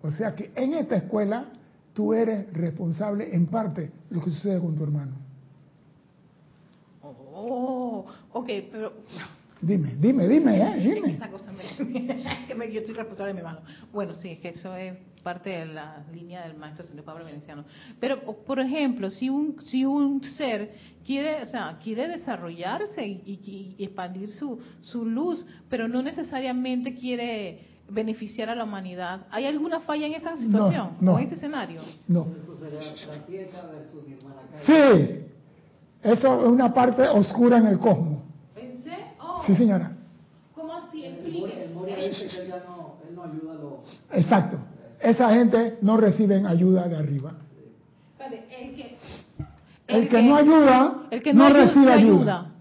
[0.02, 1.44] O sea que en esta escuela
[1.94, 5.12] tú eres responsable en parte de lo que sucede con tu hermano.
[7.00, 8.92] Oh, ok, pero
[9.60, 11.10] Dime, dime, dime, eh, dime.
[11.12, 11.64] esa cosa me,
[12.46, 13.60] que me- yo estoy responsable de mi mano.
[13.92, 14.94] Bueno, sí, es que eso es
[15.24, 17.64] parte de la línea del maestro señor Pablo Veneciano.
[17.98, 20.72] Pero, por ejemplo, si un si un ser
[21.04, 26.94] quiere, o sea, quiere desarrollarse y, y- y expandir su su luz, pero no necesariamente
[26.94, 31.14] quiere beneficiar a la humanidad, ¿hay alguna falla en esa situación no.
[31.14, 31.80] o en ese escenario?
[32.06, 32.26] No.
[34.66, 35.20] Sí,
[36.02, 38.17] eso es una parte oscura en el cosmos.
[39.48, 39.90] Sí, señora.
[40.54, 41.06] ¿Cómo así?
[44.12, 44.58] Exacto.
[45.00, 47.32] Esa gente no reciben ayuda de arriba.
[48.18, 48.98] El que,
[49.86, 52.52] El que no ayuda, el que no recibe ayuda.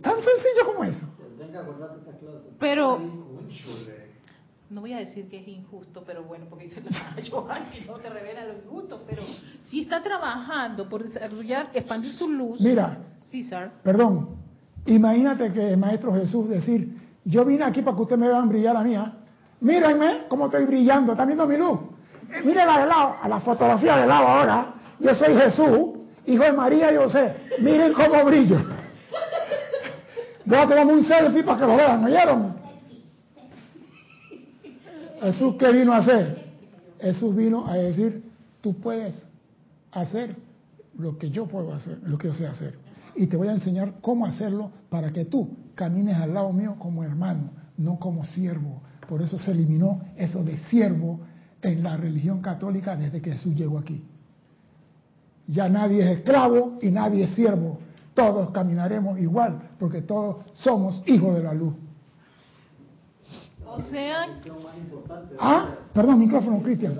[0.00, 1.06] Tan sencillo como eso.
[2.60, 3.00] Pero
[4.70, 7.94] no voy a decir que es injusto, pero bueno, porque dice la Johan que no
[7.94, 9.22] te revela lo injusto, pero
[9.64, 14.41] si está trabajando por desarrollar, expandir su luz, Mira, César, Perdón,
[14.86, 18.76] imagínate que el Maestro Jesús decir, yo vine aquí para que ustedes me vean brillar
[18.76, 18.94] a mí.
[18.94, 19.12] ¿ah?
[19.60, 21.78] Mírenme cómo estoy brillando, ¿están viendo mi luz?
[22.44, 24.74] Mírenla de lado, a la fotografía de lado ahora.
[24.98, 27.34] Yo soy Jesús, hijo de María y José.
[27.60, 28.58] Miren cómo brillo.
[30.44, 32.54] Voy a tomarme un selfie para que lo vean, ¿me oyeron?
[35.20, 36.42] Jesús, ¿qué vino a hacer?
[37.00, 38.24] Jesús vino a decir,
[38.60, 39.26] tú puedes
[39.92, 40.34] hacer
[40.98, 42.81] lo que yo puedo hacer, lo que yo sé hacer.
[43.14, 47.04] Y te voy a enseñar cómo hacerlo para que tú camines al lado mío como
[47.04, 48.82] hermano, no como siervo.
[49.08, 51.20] Por eso se eliminó eso de siervo
[51.60, 54.04] en la religión católica desde que Jesús llegó aquí.
[55.46, 57.78] Ya nadie es esclavo y nadie es siervo.
[58.14, 61.74] Todos caminaremos igual porque todos somos hijos de la luz.
[63.66, 64.26] o sea.
[65.38, 66.98] Ah, perdón, micrófono, Cristian.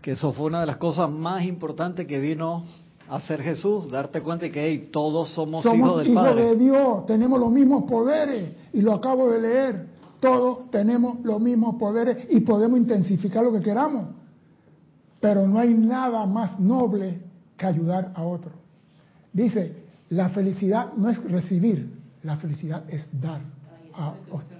[0.00, 2.64] Que eso fue una de las cosas más importantes que vino
[3.10, 6.44] a hacer Jesús, darte cuenta de que hey, todos somos, hijos Somos del hijos Padre.
[6.44, 9.86] de Dios, tenemos los mismos poderes y lo acabo de leer.
[10.20, 14.14] Todos tenemos los mismos poderes y podemos intensificar lo que queramos.
[15.18, 17.20] Pero no hay nada más noble
[17.56, 18.52] que ayudar a otro.
[19.32, 19.74] Dice,
[20.10, 21.92] la felicidad no es recibir,
[22.22, 23.40] la felicidad es dar.
[23.92, 24.56] a otro.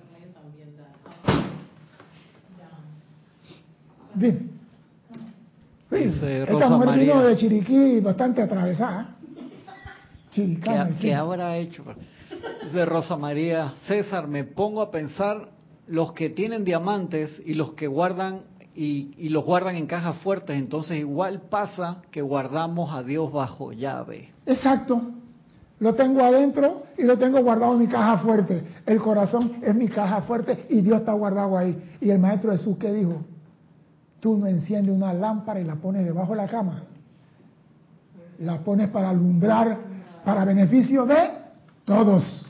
[4.14, 4.59] Dime.
[5.91, 7.28] Dice esta Rosa mujer vino María.
[7.28, 9.16] de Chiriquí bastante atravesada.
[10.32, 10.97] ¿Qué, Chiricana.
[11.18, 11.84] habrá hecho?
[12.72, 15.49] De Rosa María, César, me pongo a pensar
[15.88, 18.43] los que tienen diamantes y los que guardan
[18.74, 23.72] y, y los guardan en cajas fuertes, entonces igual pasa que guardamos a Dios bajo
[23.72, 24.28] llave.
[24.47, 25.03] Exacto.
[25.80, 28.62] Lo tengo adentro y lo tengo guardado en mi caja fuerte.
[28.86, 31.76] El corazón es mi caja fuerte y Dios está guardado ahí.
[32.01, 33.24] Y el Maestro Jesús, ¿qué dijo?
[34.20, 36.82] Tú no enciendes una lámpara y la pones debajo de la cama.
[38.38, 39.78] La pones para alumbrar,
[40.24, 41.30] para beneficio de
[41.84, 42.46] todos.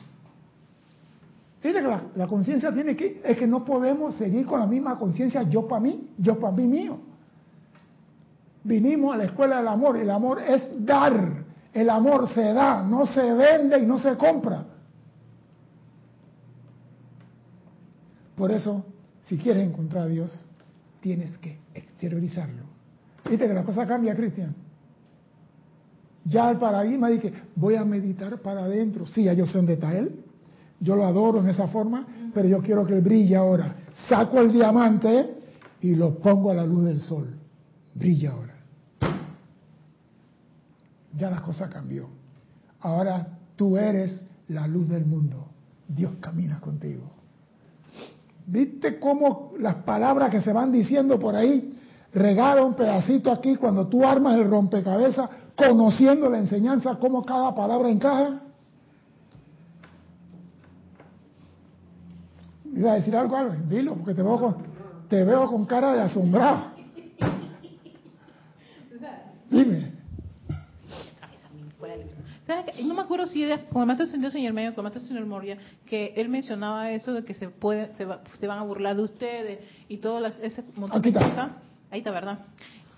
[1.61, 5.43] Fíjate que la, conciencia tiene que, es que no podemos seguir con la misma conciencia
[5.43, 6.99] yo para mí, yo para mí mío.
[8.65, 13.07] Vinimos a la escuela del amor, el amor es dar, el amor se da, no
[13.07, 14.65] se vende y no se compra.
[18.37, 18.85] Por eso,
[19.27, 20.47] si quieres encontrar a Dios,
[21.01, 21.60] tienes que
[22.01, 22.65] exteriorizarlo.
[23.29, 24.55] Viste que la cosa cambia, Cristian.
[26.25, 29.07] Ya el paradigma que voy a meditar para adentro.
[29.07, 30.25] Sí, ya yo sé dónde está Él.
[30.81, 33.77] Yo lo adoro en esa forma, pero yo quiero que Él brille ahora.
[34.09, 35.35] Saco el diamante
[35.83, 37.29] y lo pongo a la luz del sol.
[37.95, 38.55] Brilla ahora.
[41.17, 42.09] Ya la cosa cambió.
[42.81, 45.49] Ahora tú eres la luz del mundo.
[45.87, 47.11] Dios camina contigo.
[48.47, 51.77] ¿Viste cómo las palabras que se van diciendo por ahí
[52.13, 57.89] regala un pedacito aquí cuando tú armas el rompecabezas conociendo la enseñanza, cómo cada palabra
[57.91, 58.41] encaja?
[62.73, 63.61] ¿Iba a decir algo, Albert?
[63.67, 64.57] Dilo, porque te veo con,
[65.09, 66.71] te veo con cara de asombrado.
[69.51, 69.91] Dime.
[72.85, 75.57] No me acuerdo si era con el maestro señor señor con el maestro señor Moria,
[75.87, 79.03] que él mencionaba eso de que se puede, se, va, se van a burlar de
[79.03, 81.51] ustedes y todo ese montón de cosas.
[81.91, 82.39] Ahí está, ¿verdad?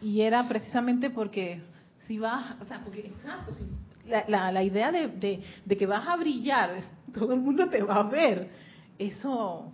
[0.01, 1.63] Y era precisamente porque
[2.07, 3.65] si vas, o sea, porque exacto, si,
[4.09, 6.81] la, la, la, idea de, de, de, que vas a brillar,
[7.15, 8.51] todo el mundo te va a ver,
[8.99, 9.73] eso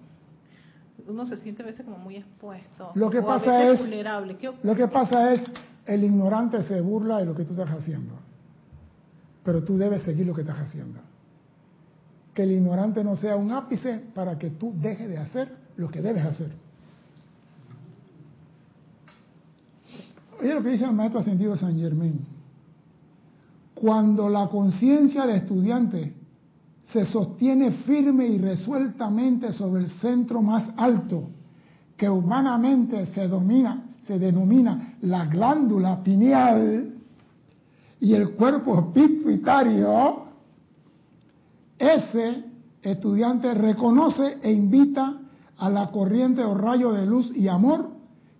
[1.06, 2.92] uno se siente a veces como muy expuesto.
[2.94, 4.36] Lo que pasa es, vulnerable.
[4.62, 5.50] lo que pasa es,
[5.86, 8.28] el ignorante se burla de lo que tú estás haciendo
[9.48, 11.00] pero tú debes seguir lo que estás haciendo.
[12.34, 16.02] Que el ignorante no sea un ápice para que tú dejes de hacer lo que
[16.02, 16.50] debes hacer.
[20.40, 22.20] Oye lo que dice el maestro ascendido San Germán.
[23.74, 26.14] Cuando la conciencia del estudiante
[26.92, 31.28] se sostiene firme y resueltamente sobre el centro más alto,
[31.96, 36.94] que humanamente se domina, se denomina la glándula pineal,
[38.00, 40.22] y el cuerpo pituitario,
[41.78, 42.44] ese
[42.80, 45.18] estudiante reconoce e invita
[45.56, 47.97] a la corriente o rayo de luz y amor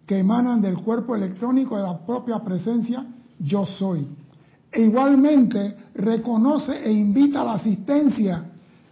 [0.09, 3.05] que emanan del cuerpo electrónico de la propia presencia
[3.39, 4.09] yo soy.
[4.73, 8.43] E igualmente reconoce e invita a la asistencia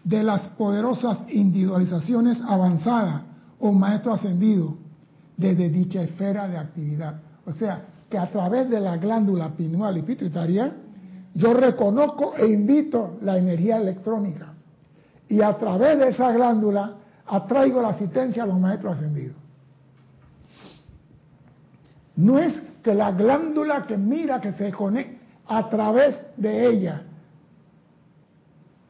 [0.04, 3.22] de las poderosas individualizaciones avanzadas
[3.58, 4.76] o maestro ascendido
[5.38, 7.18] desde dicha esfera de actividad.
[7.46, 10.70] O sea, que a través de la glándula pineal y pituitaria
[11.34, 14.52] yo reconozco e invito la energía electrónica
[15.28, 16.96] y a través de esa glándula
[17.26, 19.45] atraigo la asistencia a los maestros ascendidos.
[22.16, 27.02] No es que la glándula que mira que se conecta a través de ella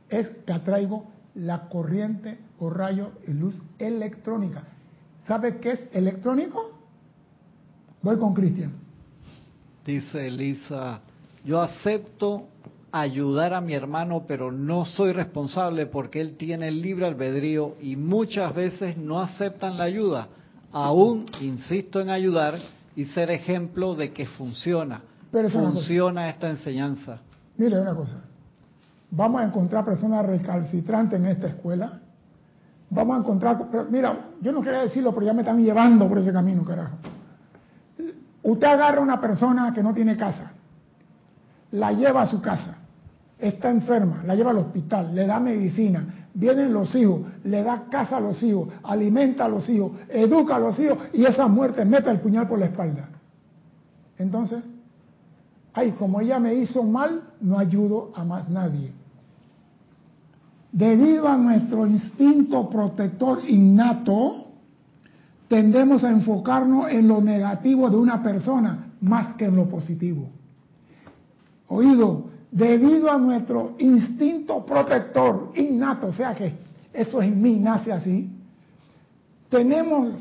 [0.08, 4.62] es que atraigo la corriente o rayo de luz electrónica.
[5.26, 6.78] ¿Sabe qué es electrónico?
[8.00, 8.72] Voy con Cristian.
[9.84, 11.00] Dice Elisa,
[11.44, 12.46] yo acepto
[12.92, 18.54] ayudar a mi hermano, pero no soy responsable porque él tiene libre albedrío y muchas
[18.54, 20.28] veces no aceptan la ayuda.
[20.72, 22.58] Aún insisto en ayudar
[22.96, 25.02] y ser ejemplo de que funciona.
[25.30, 27.18] funciona esta enseñanza.
[27.58, 28.16] Mire una cosa,
[29.10, 32.00] vamos a encontrar personas recalcitrantes en esta escuela.
[32.88, 36.32] Vamos a encontrar, mira, yo no quería decirlo, pero ya me están llevando por ese
[36.32, 36.96] camino, carajo.
[38.42, 40.52] Usted agarra a una persona que no tiene casa,
[41.72, 42.78] la lleva a su casa,
[43.38, 48.18] está enferma, la lleva al hospital, le da medicina, vienen los hijos, le da casa
[48.18, 52.10] a los hijos, alimenta a los hijos, educa a los hijos y esa muerte mete
[52.10, 53.08] el puñal por la espalda.
[54.18, 54.62] Entonces,
[55.72, 58.92] ay, como ella me hizo mal, no ayudo a más nadie.
[60.72, 64.48] Debido a nuestro instinto protector innato,
[65.48, 70.28] tendemos a enfocarnos en lo negativo de una persona más que en lo positivo.
[71.68, 76.54] Oído, debido a nuestro instinto protector innato, o sea que
[76.92, 78.30] eso en mí nace así,
[79.48, 80.14] tenemos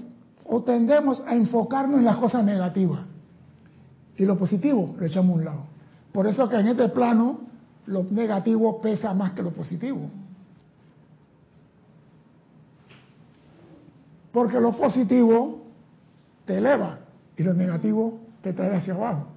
[0.45, 3.01] o tendemos a enfocarnos en las cosas negativas
[4.17, 5.63] y lo positivo lo echamos a un lado.
[6.11, 7.39] Por eso que en este plano
[7.87, 10.09] lo negativo pesa más que lo positivo.
[14.31, 15.61] Porque lo positivo
[16.45, 16.99] te eleva
[17.37, 19.27] y lo negativo te trae hacia abajo.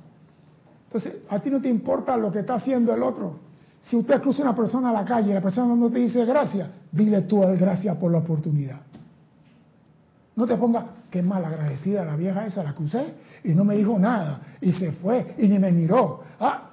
[0.89, 3.41] Entonces, a ti no te importa lo que está haciendo el otro.
[3.83, 6.69] Si usted cruza una persona a la calle y la persona no te dice gracias,
[6.91, 8.81] dile tú el gracias por la oportunidad.
[10.35, 13.15] No te pongas, qué mal agradecida la vieja esa, la crucé
[13.45, 16.23] y no me dijo nada y se fue y ni me miró.
[16.41, 16.71] Ah,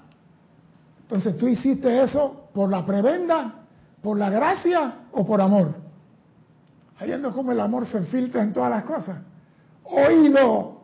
[1.02, 3.56] entonces tú hiciste eso por la prebenda,
[4.02, 5.74] por la gracia o por amor.
[7.04, 9.18] Viendo cómo el amor se filtra en todas las cosas.
[9.84, 10.82] Oído,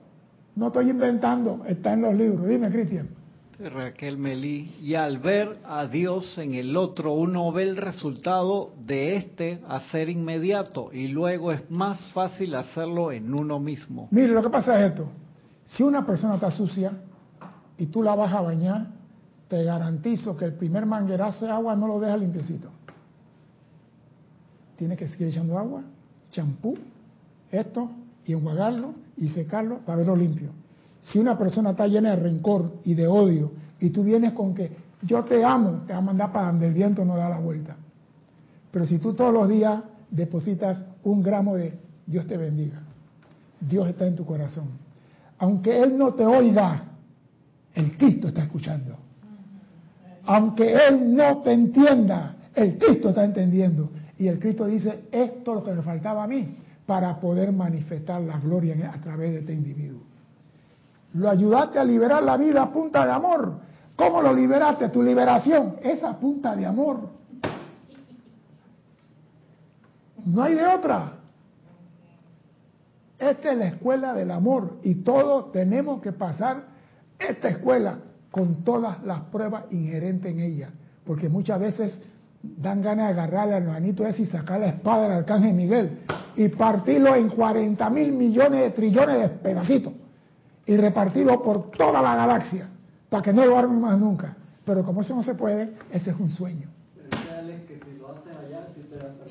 [0.55, 2.47] no estoy inventando, está en los libros.
[2.47, 3.20] Dime, Cristian.
[3.69, 9.15] Raquel Melí, y al ver a Dios en el otro, uno ve el resultado de
[9.15, 14.07] este hacer inmediato y luego es más fácil hacerlo en uno mismo.
[14.11, 15.07] Mire, lo que pasa es esto.
[15.65, 16.91] Si una persona está sucia
[17.77, 18.87] y tú la vas a bañar,
[19.47, 22.69] te garantizo que el primer manguerazo de agua no lo deja limpiecito.
[24.77, 25.83] Tienes que seguir echando agua,
[26.31, 26.77] champú,
[27.51, 27.91] esto,
[28.25, 30.60] y enjuagarlo y secarlo para verlo limpio.
[31.01, 34.71] Si una persona está llena de rencor y de odio y tú vienes con que
[35.01, 37.75] yo te amo, te va a mandar para donde el viento no da la vuelta.
[38.71, 41.73] Pero si tú todos los días depositas un gramo de
[42.05, 42.79] Dios te bendiga,
[43.59, 44.67] Dios está en tu corazón.
[45.39, 46.83] Aunque Él no te oiga,
[47.73, 48.95] el Cristo está escuchando.
[50.25, 53.89] Aunque Él no te entienda, el Cristo está entendiendo.
[54.19, 58.21] Y el Cristo dice, esto es lo que me faltaba a mí para poder manifestar
[58.21, 60.10] la gloria a través de este individuo.
[61.13, 63.53] Lo ayudaste a liberar la vida a punta de amor.
[63.95, 64.89] ¿Cómo lo liberaste?
[64.89, 67.09] Tu liberación es a punta de amor.
[70.25, 71.13] No hay de otra.
[73.19, 76.63] Esta es la escuela del amor y todos tenemos que pasar
[77.19, 77.99] esta escuela
[78.31, 80.69] con todas las pruebas inherentes en ella.
[81.05, 82.01] Porque muchas veces
[82.41, 85.99] dan ganas de agarrarle al hermanito ese y sacar la espada del arcángel Miguel
[86.35, 89.93] y partirlo en 40 mil millones de trillones de pedacitos
[90.71, 92.69] y repartirlo por toda la galaxia
[93.09, 94.37] para que no lo armen más nunca.
[94.63, 96.69] Pero como eso no se puede, ese es un sueño.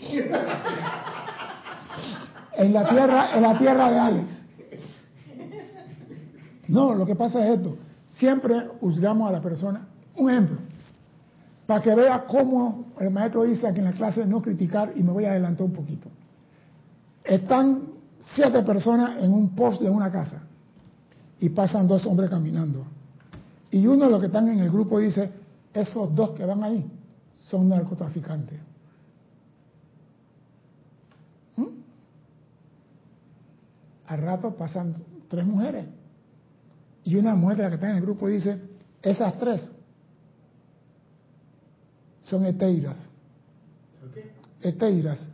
[2.59, 4.45] en la tierra, en la tierra de Alex.
[6.69, 7.79] No, lo que pasa es esto.
[8.11, 9.87] Siempre juzgamos a la persona.
[10.17, 10.59] Un ejemplo,
[11.67, 15.11] para que vea cómo el maestro dice aquí en la clase no criticar y me
[15.11, 16.11] voy a adelantar un poquito.
[17.25, 17.85] Están
[18.21, 20.43] siete personas en un post de una casa
[21.41, 22.85] y pasan dos hombres caminando.
[23.71, 25.33] Y uno de los que están en el grupo dice,
[25.73, 26.85] esos dos que van ahí
[27.35, 28.61] son narcotraficantes.
[31.57, 31.67] ¿Mm?
[34.07, 34.95] Al rato pasan
[35.29, 35.87] tres mujeres.
[37.05, 38.61] Y una mujer de la que está en el grupo dice,
[39.03, 39.73] esas tres
[42.21, 42.99] son eteiras.
[44.13, 44.31] ¿Qué?
[44.69, 45.33] Eteiras.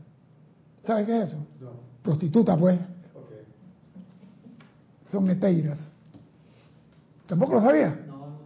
[0.84, 1.46] ¿Sabe qué es eso?
[1.60, 1.72] No.
[2.02, 2.78] Prostituta, pues.
[5.10, 5.78] Son eteiras.
[7.26, 7.98] ¿Tampoco lo sabía?
[8.06, 8.38] No, no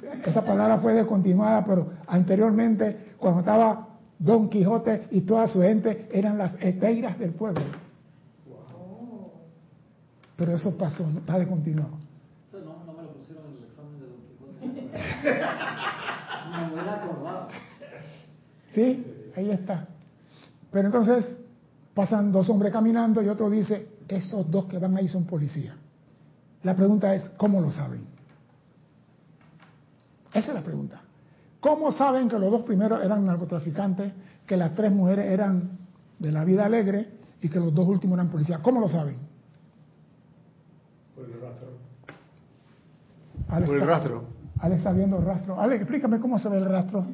[0.00, 0.24] sabía.
[0.24, 3.88] Esa palabra fue descontinuada, pero anteriormente, cuando estaba
[4.18, 7.62] Don Quijote y toda su gente, eran las eteiras del pueblo.
[10.36, 11.98] Pero eso pasó, está descontinuado.
[12.52, 14.20] No, no me lo pusieron en el examen de Don
[14.58, 14.90] Quijote.
[16.50, 17.48] me hubiera acordado.
[18.74, 19.06] Sí,
[19.36, 19.86] ahí está.
[20.70, 21.36] Pero entonces
[21.94, 25.74] pasan dos hombres caminando y otro dice, esos dos que van ahí son policías.
[26.64, 28.06] La pregunta es, ¿cómo lo saben?
[30.32, 31.00] Esa es la pregunta.
[31.60, 34.12] ¿Cómo saben que los dos primeros eran narcotraficantes,
[34.46, 35.78] que las tres mujeres eran
[36.18, 37.08] de la vida alegre
[37.40, 38.60] y que los dos últimos eran policías?
[38.60, 39.16] ¿Cómo lo saben?
[41.14, 41.68] Por el rastro.
[43.66, 44.24] Por el rastro.
[44.60, 45.60] Ale está viendo el rastro.
[45.60, 47.04] Ale, explícame cómo se ve el rastro.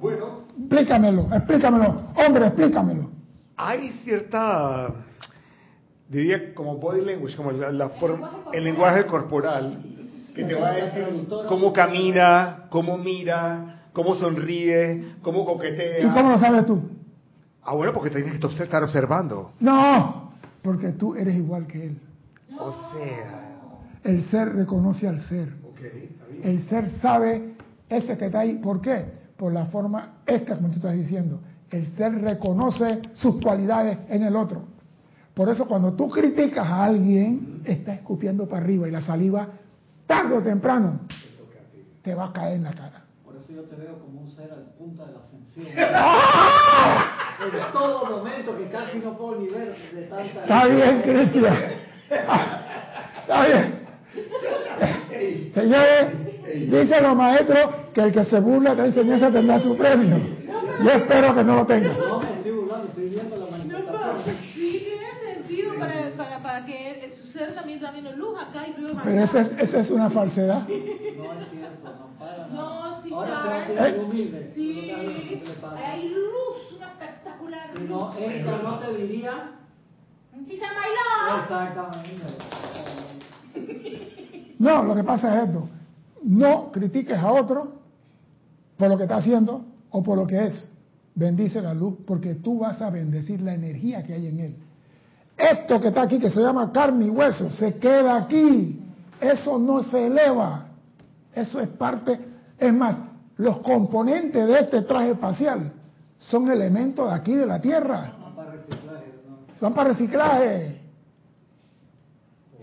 [0.00, 0.42] Bueno.
[0.58, 2.02] Explícamelo, explícamelo.
[2.16, 3.10] Hombre, explícamelo.
[3.56, 4.94] Hay cierta
[6.08, 9.82] diría como body language, como la, forma, el lenguaje corporal,
[10.34, 16.06] que te va a decir cómo camina, cómo mira, cómo sonríe, cómo coquetea.
[16.06, 16.80] ¿Y cómo lo sabes tú?
[17.62, 19.50] Ah, bueno, porque tienes que estar observando.
[19.60, 20.32] No,
[20.62, 22.00] porque tú eres igual que él.
[22.58, 23.44] O sea.
[24.04, 25.52] El ser reconoce al ser.
[26.42, 27.54] el ser sabe
[27.88, 28.54] ese que está ahí.
[28.54, 29.04] ¿Por qué?
[29.36, 31.40] Por la forma esta, como tú estás diciendo.
[31.70, 34.77] El ser reconoce sus cualidades en el otro.
[35.38, 39.46] Por eso cuando tú criticas a alguien, está escupiendo para arriba y la saliva,
[40.04, 40.98] tarde o temprano,
[42.02, 43.04] te va a caer en la cara.
[43.24, 45.66] Por eso yo te veo como un ser al punto de la ascensión.
[45.94, 47.36] ¡Ah!
[47.40, 50.24] en todo momento que casi no puedo ni ver de tanta...
[50.24, 51.56] Está bien, Cristian.
[53.20, 53.86] Está bien.
[55.54, 60.16] Señores, dicen los maestros que el que se burla de la enseñanza tendrá su premio.
[60.82, 61.92] Yo espero que no lo tenga.
[61.92, 64.48] No, me estoy burlando, estoy viendo la manifestación.
[65.78, 69.00] sea, para que el, su ser también está viendo luz acá y luz acá.
[69.04, 70.66] Pero esa es, esa es una falsedad.
[70.68, 72.48] No es cierto, no para nada.
[72.48, 73.92] No, sí, Ahora se va a claro.
[73.94, 74.52] tirar humilde.
[74.54, 77.70] Sí, hay luz, una espectacular.
[77.76, 79.50] Si no, esto no te diría
[80.46, 81.42] Sí, se bailó.
[81.42, 82.22] exactamente.
[84.58, 85.68] No, lo que pasa es esto.
[86.22, 87.72] No critiques a otro
[88.76, 90.70] por lo que está haciendo o por lo que es.
[91.14, 94.56] Bendice la luz porque tú vas a bendecir la energía que hay en él.
[95.38, 98.80] Esto que está aquí, que se llama carne y hueso, se queda aquí.
[99.20, 100.66] Eso no se eleva.
[101.32, 102.18] Eso es parte.
[102.58, 102.96] Es más,
[103.36, 105.72] los componentes de este traje espacial
[106.18, 108.14] son elementos de aquí de la Tierra.
[108.18, 109.58] No para reciclaje, no.
[109.60, 110.80] Son para reciclaje.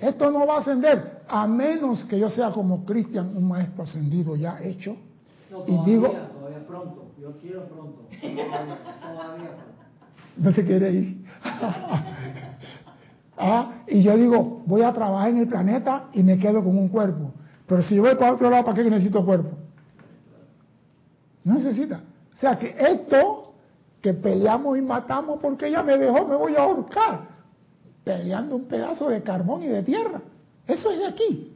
[0.02, 4.36] Esto no va a ascender a menos que yo sea como Cristian, un maestro ascendido
[4.36, 4.98] ya hecho.
[5.50, 7.12] No, Y digo, todavía pronto.
[7.22, 8.02] Yo quiero pronto.
[8.10, 10.38] Todavía, todavía pronto.
[10.38, 11.26] no se quiere ir.
[13.38, 16.90] ah, y yo digo, voy a trabajar en el planeta y me quedo con un
[16.90, 17.32] cuerpo.
[17.68, 19.52] Pero si yo voy para otro lado, ¿para qué necesito cuerpo?
[21.44, 22.02] No necesita.
[22.34, 23.54] O sea que esto
[24.02, 27.28] que peleamos y matamos porque ella me dejó, me voy a ahorcar.
[28.04, 30.22] Peleando un pedazo de carbón y de tierra.
[30.68, 31.52] Eso es de aquí.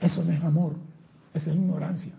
[0.00, 0.72] Eso no es amor,
[1.34, 2.12] eso es ignorancia.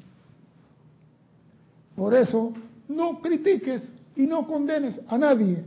[1.96, 2.54] Por eso,
[2.88, 5.64] no critiques y no condenes a nadie,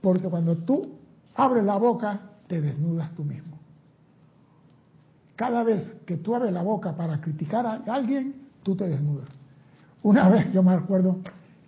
[0.00, 0.90] porque cuando tú
[1.34, 3.58] abres la boca, te desnudas tú mismo.
[5.36, 9.28] Cada vez que tú abres la boca para criticar a alguien, tú te desnudas.
[10.02, 11.18] Una vez yo me acuerdo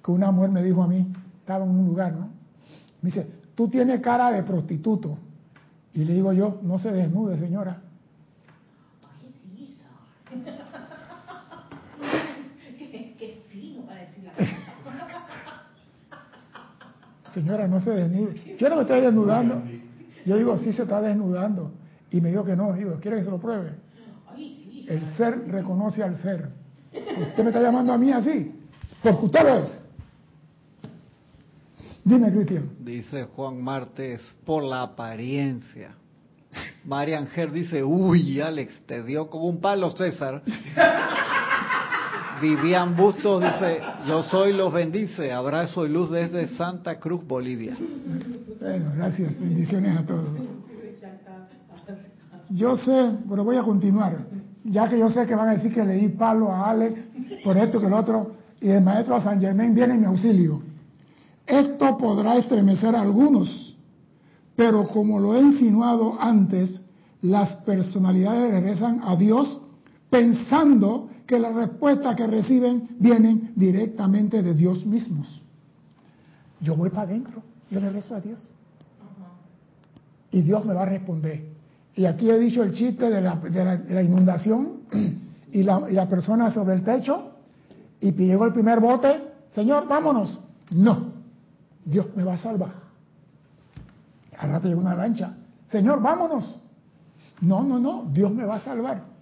[0.05, 2.29] que una mujer me dijo a mí, estaba en un lugar, ¿no?
[3.01, 5.19] Me dice, tú tienes cara de prostituto.
[5.93, 7.81] Y le digo yo, no se desnude, señora.
[9.03, 9.71] Ay, sí,
[12.79, 14.33] qué, qué fino para decir la
[17.35, 18.57] Señora, no se desnude.
[18.59, 19.63] Yo no me estoy desnudando.
[20.25, 21.73] Yo digo, sí se está desnudando.
[22.11, 22.73] Y me dijo que no.
[22.73, 23.73] Digo, ¿quiere que se lo pruebe?
[24.87, 26.49] El ser reconoce al ser.
[26.93, 28.55] Usted me está llamando a mí así,
[29.03, 29.81] porque usted lo es.
[32.05, 32.71] Dime, Cristian.
[32.81, 35.97] Dice Juan Martes, por la apariencia.
[36.85, 40.43] María Ángel dice, uy, Alex, te dio como un palo, César.
[42.41, 47.77] Vivian Bustos dice, yo soy los bendice, abrazo y luz desde Santa Cruz, Bolivia.
[48.61, 49.39] Bueno, gracias.
[49.39, 50.29] Bendiciones a todos.
[52.51, 54.19] Yo sé, pero voy a continuar.
[54.65, 57.01] Ya que yo sé que van a decir que le di palo a Alex
[57.45, 60.63] por esto que el otro, y el maestro San Germán viene en mi auxilio.
[61.47, 63.77] Esto podrá estremecer a algunos,
[64.57, 66.81] pero como lo he insinuado antes,
[67.21, 69.61] las personalidades regresan a Dios
[70.09, 75.43] pensando que las respuestas que reciben vienen directamente de Dios mismos.
[76.61, 78.49] Yo voy para adentro, yo le rezo a Dios.
[80.31, 81.45] Y Dios me va a responder.
[81.95, 84.81] Y aquí he dicho el chiste de la, inundación
[85.53, 87.31] y la, y la persona sobre el techo
[88.01, 89.23] y llegó el primer bote,
[89.55, 90.41] Señor, vámonos.
[90.71, 91.13] No,
[91.85, 92.75] Dios me va a salvar.
[94.37, 95.35] Al rato llegó una lancha,
[95.71, 96.61] Señor, vámonos.
[97.41, 99.14] No, no, no, Dios me va a salvar.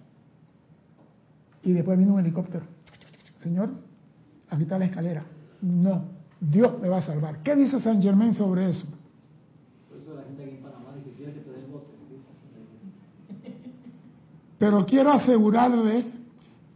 [1.63, 2.65] Y después vino un helicóptero.
[3.39, 3.71] Señor,
[4.49, 5.23] aquí está la escalera.
[5.61, 6.03] No,
[6.39, 7.41] Dios me va a salvar.
[7.41, 8.85] ¿Qué dice San Germán sobre eso?
[9.89, 11.87] Por eso la gente aquí en Panamá dice, "Quiere que te den bote.
[14.59, 16.17] Pero quiero asegurarles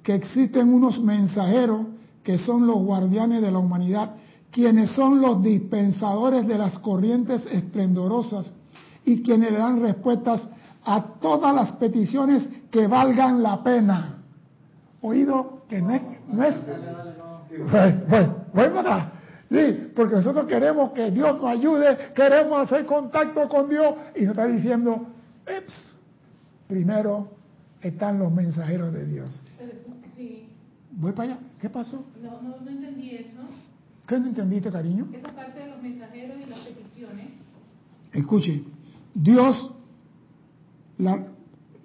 [0.03, 1.87] que existen unos mensajeros
[2.23, 4.15] que son los guardianes de la humanidad,
[4.51, 8.53] quienes son los dispensadores de las corrientes esplendorosas
[9.05, 10.47] y quienes le dan respuestas
[10.83, 14.16] a todas las peticiones que valgan la pena.
[15.01, 16.01] Oído que no es...
[16.31, 16.55] No es
[18.53, 19.11] para atrás.
[19.49, 24.31] Sí, porque nosotros queremos que Dios nos ayude, queremos hacer contacto con Dios y nos
[24.31, 25.07] está diciendo,
[25.45, 25.73] "Eps,
[26.67, 27.29] primero
[27.81, 29.41] están los mensajeros de Dios.
[30.17, 30.49] Sí,
[30.91, 31.39] Voy para allá.
[31.61, 32.03] ¿Qué pasó?
[32.21, 33.39] no, no, no entendí eso.
[34.07, 35.07] ¿Qué no entendiste, cariño?
[35.13, 37.27] Esa parte de los mensajeros y las peticiones.
[38.11, 38.63] Escuche,
[39.13, 39.73] Dios,
[40.97, 41.25] la,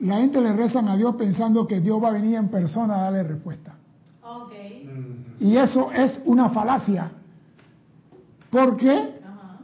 [0.02, 3.02] la gente le rezan a Dios pensando que Dios va a venir en persona a
[3.02, 3.76] darle respuesta.
[4.24, 4.52] Ok.
[5.38, 7.12] Y eso es una falacia.
[8.50, 8.90] ¿Por qué?
[8.92, 9.58] Ajá.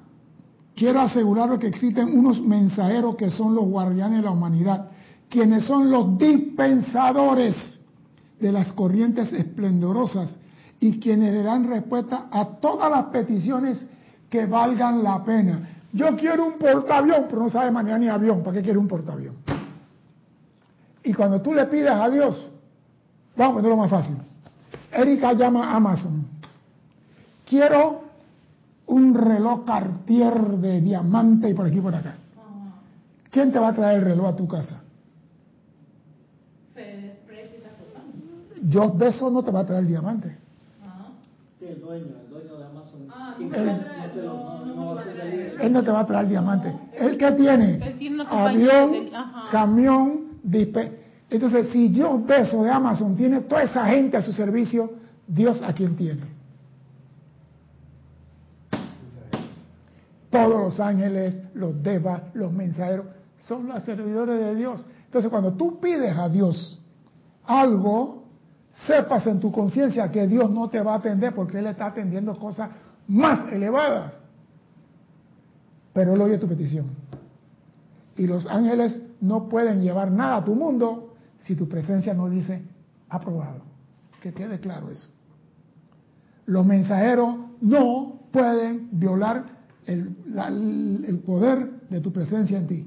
[0.76, 4.90] Quiero asegurarle que existen unos mensajeros que son los guardianes de la humanidad,
[5.28, 7.80] quienes son los dispensadores
[8.38, 10.38] de las corrientes esplendorosas
[10.78, 13.84] y quienes le dan respuesta a todas las peticiones
[14.30, 15.68] que valgan la pena.
[15.92, 18.44] Yo quiero un portaavión, pero no sabe manejar ni avión.
[18.44, 19.34] ¿Para qué quiere un portaavión?
[21.08, 22.52] Y cuando tú le pides a Dios,
[23.34, 24.16] vamos a ponerlo más fácil.
[24.92, 26.26] Erika llama a Amazon.
[27.46, 28.02] Quiero
[28.88, 32.14] un reloj Cartier de diamante y por aquí y por acá.
[33.30, 34.82] ¿Quién te va a traer el reloj a tu casa?
[38.64, 40.36] Yo beso no te va a traer el diamante.
[41.62, 43.00] El dueño, el dueño de Amazon.
[43.10, 43.46] Ah, Él-
[44.24, 45.00] no, no, no, no,
[45.62, 46.74] Él no te va a traer el diamante.
[46.98, 47.74] ¿Él qué tiene?
[47.76, 49.12] Él tiene una compañía Avión, de-
[49.50, 50.97] camión, dispe-
[51.30, 54.92] Entonces, si yo beso de Amazon tiene toda esa gente a su servicio,
[55.26, 56.22] Dios a quién tiene.
[60.30, 63.06] Todos los ángeles, los devas, los mensajeros,
[63.40, 64.86] son los servidores de Dios.
[65.04, 66.80] Entonces, cuando tú pides a Dios
[67.44, 68.24] algo,
[68.86, 72.36] sepas en tu conciencia que Dios no te va a atender porque Él está atendiendo
[72.38, 72.70] cosas
[73.06, 74.14] más elevadas.
[75.92, 76.86] Pero Él oye tu petición.
[78.16, 81.07] Y los ángeles no pueden llevar nada a tu mundo
[81.44, 82.62] si tu presencia no dice
[83.08, 83.62] aprobado.
[84.22, 85.08] Que quede claro eso.
[86.46, 89.44] Los mensajeros no pueden violar
[89.86, 92.86] el, la- el poder de tu presencia en ti.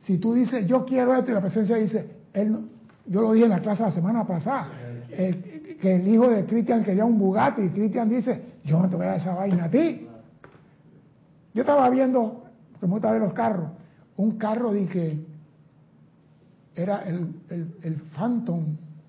[0.00, 2.60] Si tú dices, yo quiero esto, y la presencia dice, él no-
[3.06, 4.68] yo lo dije en la clase la semana pasada,
[5.10, 8.96] el- que el hijo de Cristian quería un Bugatti, y Cristian dice, yo no te
[8.96, 10.06] voy a dar esa vaina a ti.
[11.54, 12.44] Yo estaba viendo,
[12.80, 13.70] me gusta ver los carros,
[14.16, 15.24] un carro que
[16.78, 18.64] era el, el, el Phantom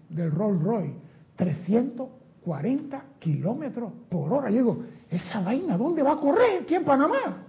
[0.09, 0.95] del Rolls Royce,
[1.35, 4.49] 340 kilómetros por hora.
[4.49, 6.63] Yo digo, esa vaina, ¿dónde va a correr?
[6.63, 7.45] Aquí en Panamá.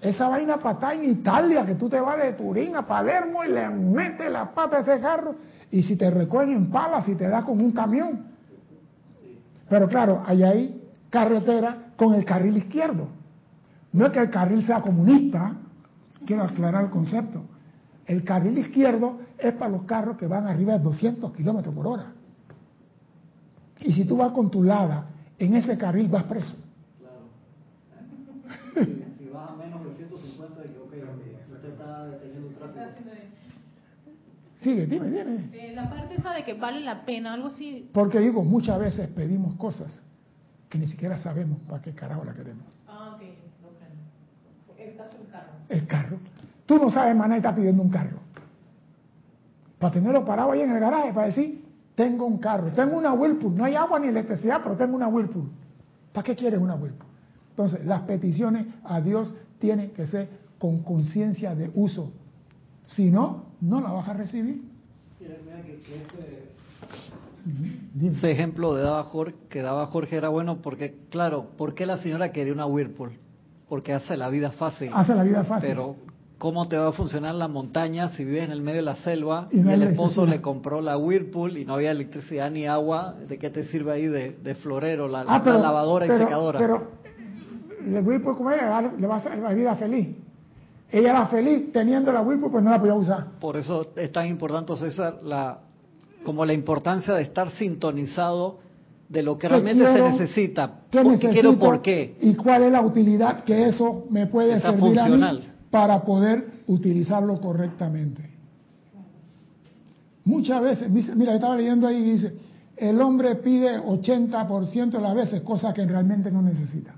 [0.00, 3.48] Esa vaina para estar en Italia, que tú te vas de Turín a Palermo y
[3.48, 5.36] le metes la pata a ese carro,
[5.70, 8.26] y si te recogen en palas y te da con un camión.
[9.68, 13.08] Pero claro, hay ahí carretera con el carril izquierdo.
[13.92, 15.56] No es que el carril sea comunista,
[16.26, 17.42] quiero aclarar el concepto.
[18.04, 22.12] El carril izquierdo es para los carros que van arriba de 200 kilómetros por hora.
[23.80, 25.06] Y si tú vas con tu lada
[25.38, 26.54] en ese carril, vas preso.
[26.98, 28.86] Claro.
[29.18, 33.10] si vas a menos de 150, y ok, usted está deteniendo tráfico.
[34.56, 35.50] Sigue, dime, dime.
[35.52, 37.88] Eh, la parte esa de que vale la pena, algo así.
[37.92, 40.02] Porque digo, muchas veces pedimos cosas
[40.68, 42.75] que ni siquiera sabemos para qué carajo la queremos.
[44.86, 45.52] El caso del carro.
[45.68, 46.18] El carro.
[46.64, 48.18] Tú no sabes, maná, y estás pidiendo un carro.
[49.78, 51.64] Para tenerlo parado ahí en el garaje, para decir,
[51.94, 55.48] tengo un carro, tengo una Whirlpool, no hay agua ni electricidad, pero tengo una Whirlpool.
[56.12, 57.08] ¿Para qué quieres una Whirlpool?
[57.50, 60.28] Entonces, las peticiones a Dios tienen que ser
[60.58, 62.12] con conciencia de uso.
[62.86, 64.62] Si no, no la vas a recibir.
[68.00, 71.98] Ese ejemplo de daba Jorge, que daba Jorge era bueno porque, claro, ¿por qué la
[71.98, 73.12] señora quería una Whirlpool?
[73.68, 74.90] Porque hace la vida fácil.
[74.94, 75.68] Hace la vida fácil.
[75.68, 75.96] Pero,
[76.38, 79.48] ¿cómo te va a funcionar la montaña si vives en el medio de la selva
[79.50, 83.14] Y no el esposo le compró la Whirlpool y no había electricidad ni agua?
[83.28, 86.58] ¿De qué te sirve ahí de, de florero, la, Ah, pero- la lavadora y secadora?
[86.58, 86.90] Pero
[87.88, 90.16] le Whirlpool, como ella, le va a hacer la vida feliz.
[90.92, 93.26] Ella era feliz teniendo la Whirlpool, pues no la podía usar.
[93.40, 95.58] Por eso es tan importante, César, la,
[96.24, 98.58] como la importancia de estar sintonizado
[99.08, 100.06] de lo que ¿Qué realmente quiero?
[100.06, 100.80] se necesita.
[100.90, 101.32] ¿Qué ¿Por qué necesito?
[101.32, 102.16] quiero por qué?
[102.20, 105.54] ¿Y cuál es la utilidad que eso me puede Esa servir a mí funcional.
[105.70, 108.30] para poder utilizarlo correctamente?
[110.24, 112.34] Muchas veces, mira, estaba leyendo ahí y dice,
[112.76, 116.94] el hombre pide 80% de las veces cosas que realmente no necesita.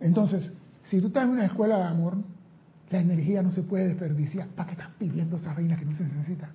[0.00, 0.52] Entonces,
[0.84, 2.16] si tú estás en una escuela de amor,
[2.90, 4.46] la energía no se puede desperdiciar.
[4.48, 6.50] ¿Para qué estás pidiendo esa vaina que no se necesita?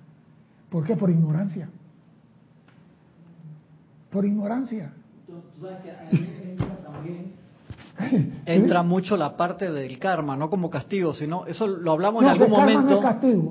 [0.72, 0.96] ¿Por qué?
[0.96, 1.68] Por ignorancia.
[4.10, 4.92] Por ignorancia.
[5.26, 7.42] Tú, tú sabes que ahí entra también
[8.46, 12.32] entra mucho la parte del karma, no como castigo, sino eso lo hablamos No, en
[12.32, 13.00] algún no momento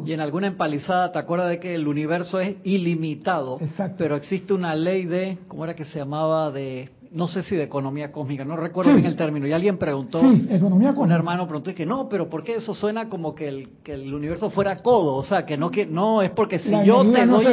[0.05, 3.95] y en alguna empalizada te acuerdas de que el universo es ilimitado, Exacto.
[3.97, 6.51] pero existe una ley de, ¿cómo era que se llamaba?
[6.51, 8.95] De, no sé si de economía cósmica, no recuerdo Sí.
[8.97, 11.15] bien el término, y alguien preguntó, Sí, economía un cósmica.
[11.15, 14.13] hermano preguntó y que no, pero ¿por qué eso suena como que el, que el
[14.13, 15.15] universo fuera codo?
[15.15, 17.45] O sea, que no, que no, es porque si la yo te no doy...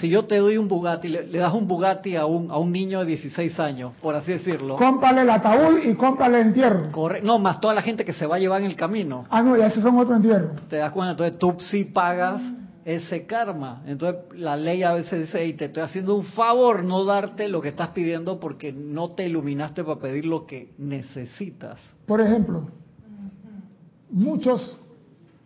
[0.00, 2.70] Si yo te doy un Bugatti, le, le das un Bugatti a un, a un
[2.70, 6.92] niño de 16 años, por así decirlo, Cómprale el ataúd y cómprale el entierro.
[6.92, 9.42] corre, no, más toda la gente que se va a llevar en el camino, Ah,
[9.42, 10.50] no, ya esos son otro entierro.
[10.68, 12.40] te das cuenta, entonces tú sí pagas
[12.88, 13.82] ese karma.
[13.86, 17.60] Entonces la ley a veces dice, y te estoy haciendo un favor no darte lo
[17.60, 21.78] que estás pidiendo porque no te iluminaste para pedir lo que necesitas.
[22.06, 22.66] Por ejemplo,
[24.10, 24.78] muchos,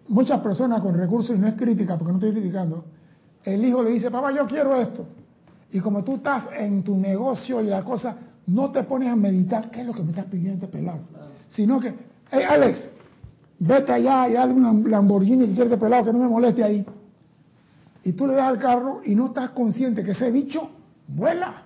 [0.07, 2.85] muchas personas con recursos, y no es crítica porque no estoy criticando,
[3.43, 5.05] el hijo le dice, papá, yo quiero esto.
[5.73, 9.69] Y como tú estás en tu negocio y la cosa, no te pones a meditar
[9.69, 11.01] qué es lo que me estás pidiendo este pelado.
[11.49, 11.93] Sino que,
[12.31, 12.89] hey Alex,
[13.59, 16.87] vete allá y dale un Lamborghini que quiere este pelado que no me moleste ahí.
[18.05, 20.71] Y tú le das al carro y no estás consciente que ese bicho
[21.09, 21.63] vuela.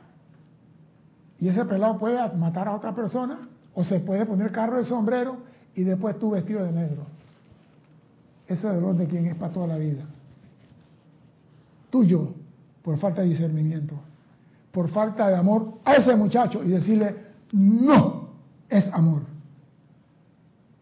[1.38, 5.38] Y ese pelado puede matar a otra persona o se puede poner carro de sombrero
[5.74, 7.06] y después tú vestido de negro.
[8.48, 10.04] Ese dolor de quien es para toda la vida.
[11.90, 12.32] Tuyo,
[12.82, 13.94] por falta de discernimiento,
[14.72, 17.14] por falta de amor a ese muchacho y decirle,
[17.52, 18.28] no
[18.68, 19.22] es amor.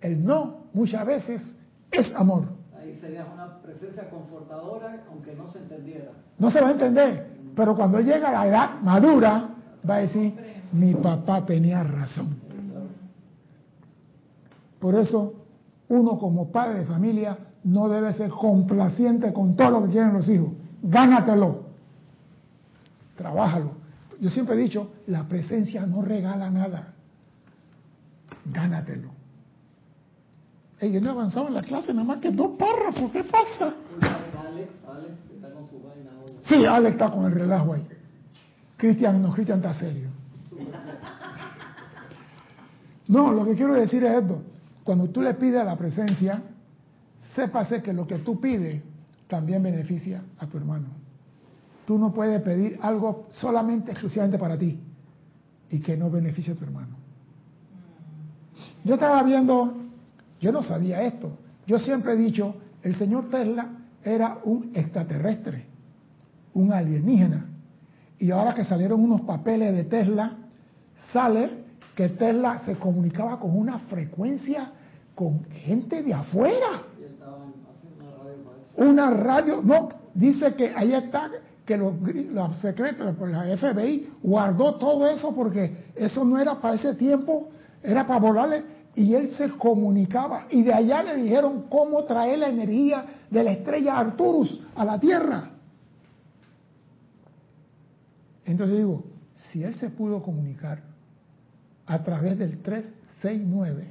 [0.00, 1.56] El no muchas veces
[1.90, 2.48] es amor.
[3.04, 6.12] Una presencia confortadora, aunque no se entendiera.
[6.38, 9.50] No se va a entender, pero cuando llega a la edad madura,
[9.88, 10.34] va a decir,
[10.72, 12.36] mi papá tenía razón.
[14.80, 15.34] Por eso,
[15.88, 20.28] uno como padre de familia no debe ser complaciente con todo lo que quieren los
[20.28, 20.52] hijos.
[20.82, 21.64] Gánatelo.
[23.16, 23.72] Trabájalo.
[24.20, 26.94] Yo siempre he dicho, la presencia no regala nada.
[28.46, 29.13] Gánatelo.
[30.80, 33.10] Ey, he avanzado en la clase, nada más que dos párrafos.
[33.10, 33.74] ¿Qué pasa?
[34.00, 34.68] Alex,
[35.34, 36.32] está con su vaina hoy.
[36.40, 37.86] Sí, Alex está con el relajo ahí.
[38.76, 40.08] Cristian, no, Cristian está serio.
[43.06, 44.42] No, lo que quiero decir es esto.
[44.82, 46.42] Cuando tú le pides la presencia,
[47.34, 48.82] sépase que lo que tú pides
[49.28, 50.88] también beneficia a tu hermano.
[51.86, 54.78] Tú no puedes pedir algo solamente, exclusivamente para ti
[55.70, 56.96] y que no beneficie a tu hermano.
[58.84, 59.74] Yo estaba viendo,
[60.44, 61.38] yo no sabía esto.
[61.66, 63.66] Yo siempre he dicho, el señor Tesla
[64.04, 65.64] era un extraterrestre,
[66.52, 67.46] un alienígena.
[68.18, 70.36] Y ahora que salieron unos papeles de Tesla,
[71.14, 71.64] sale
[71.94, 74.70] que Tesla se comunicaba con una frecuencia
[75.14, 76.82] con gente de afuera.
[78.76, 81.30] Una radio, no, dice que ahí está,
[81.64, 86.74] que los, los secretos, por la FBI guardó todo eso porque eso no era para
[86.74, 87.48] ese tiempo,
[87.82, 92.48] era para volarle y él se comunicaba y de allá le dijeron cómo traer la
[92.48, 95.50] energía de la estrella Arturus a la Tierra.
[98.44, 100.82] Entonces digo, si él se pudo comunicar
[101.86, 103.86] a través del 369,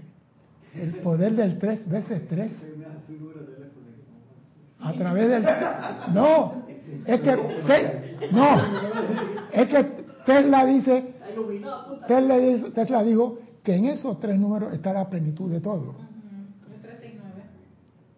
[0.76, 2.68] el poder del 3 veces 3,
[4.80, 5.44] a través del...
[6.14, 6.64] No,
[7.06, 8.30] es que...
[8.32, 8.62] No,
[9.52, 9.84] es que
[10.26, 11.14] Tesla dice...
[12.08, 12.36] Tesla,
[12.74, 15.96] Tesla dijo que en esos tres números está la plenitud de todo.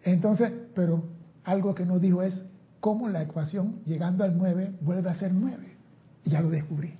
[0.02, 1.04] Entonces, pero
[1.44, 2.44] algo que no dijo es
[2.80, 5.76] cómo la ecuación llegando al 9 vuelve a ser 9.
[6.24, 6.94] Y ya lo descubrí.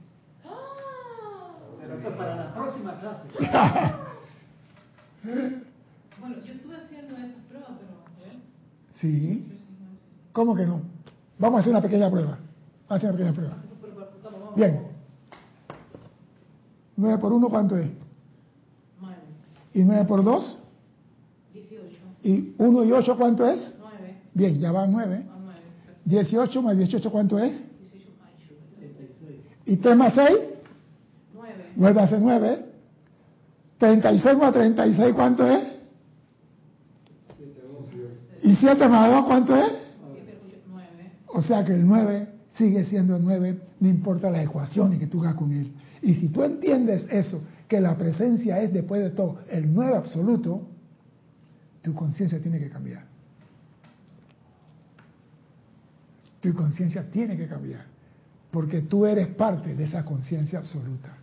[1.80, 3.28] Pero eso es para la próxima clase.
[6.18, 8.30] Bueno, yo estuve haciendo esa prueba, pero...
[8.30, 8.40] ¿eh?
[9.01, 9.61] Sí.
[10.32, 10.80] ¿Cómo que no?
[11.38, 12.38] Vamos a hacer una pequeña prueba.
[12.88, 13.57] Vamos a hacer una pequeña prueba.
[14.55, 14.86] Bien.
[16.97, 17.90] 9 por 1, ¿cuánto es?
[19.77, 20.59] 9, ¿Y 9 por 2?
[21.53, 23.74] 18, ¿Y 1 y 8 cuánto es?
[23.79, 25.14] 9, Bien, ya van 9.
[25.14, 25.61] a 9,
[26.05, 27.53] 18 más 18 cuánto es?
[27.53, 30.29] 18, ay, chuta, ¿Y 3 más 6?
[31.35, 32.66] 9, 9 hace 9.
[33.79, 35.62] 36 más 36 cuánto es?
[38.43, 39.72] ¿Y 7 más 2 cuánto es?
[40.14, 44.45] 7, 8, 9, O sea que el 9 sigue siendo el 9, no importa las
[44.45, 45.72] ecuaciones que tú hagas con él.
[46.01, 50.69] Y si tú entiendes eso, que la presencia es después de todo el 9 absoluto,
[51.83, 53.05] tu conciencia tiene que cambiar.
[56.41, 57.85] Tu conciencia tiene que cambiar.
[58.51, 61.17] Porque tú eres parte de esa conciencia absoluta.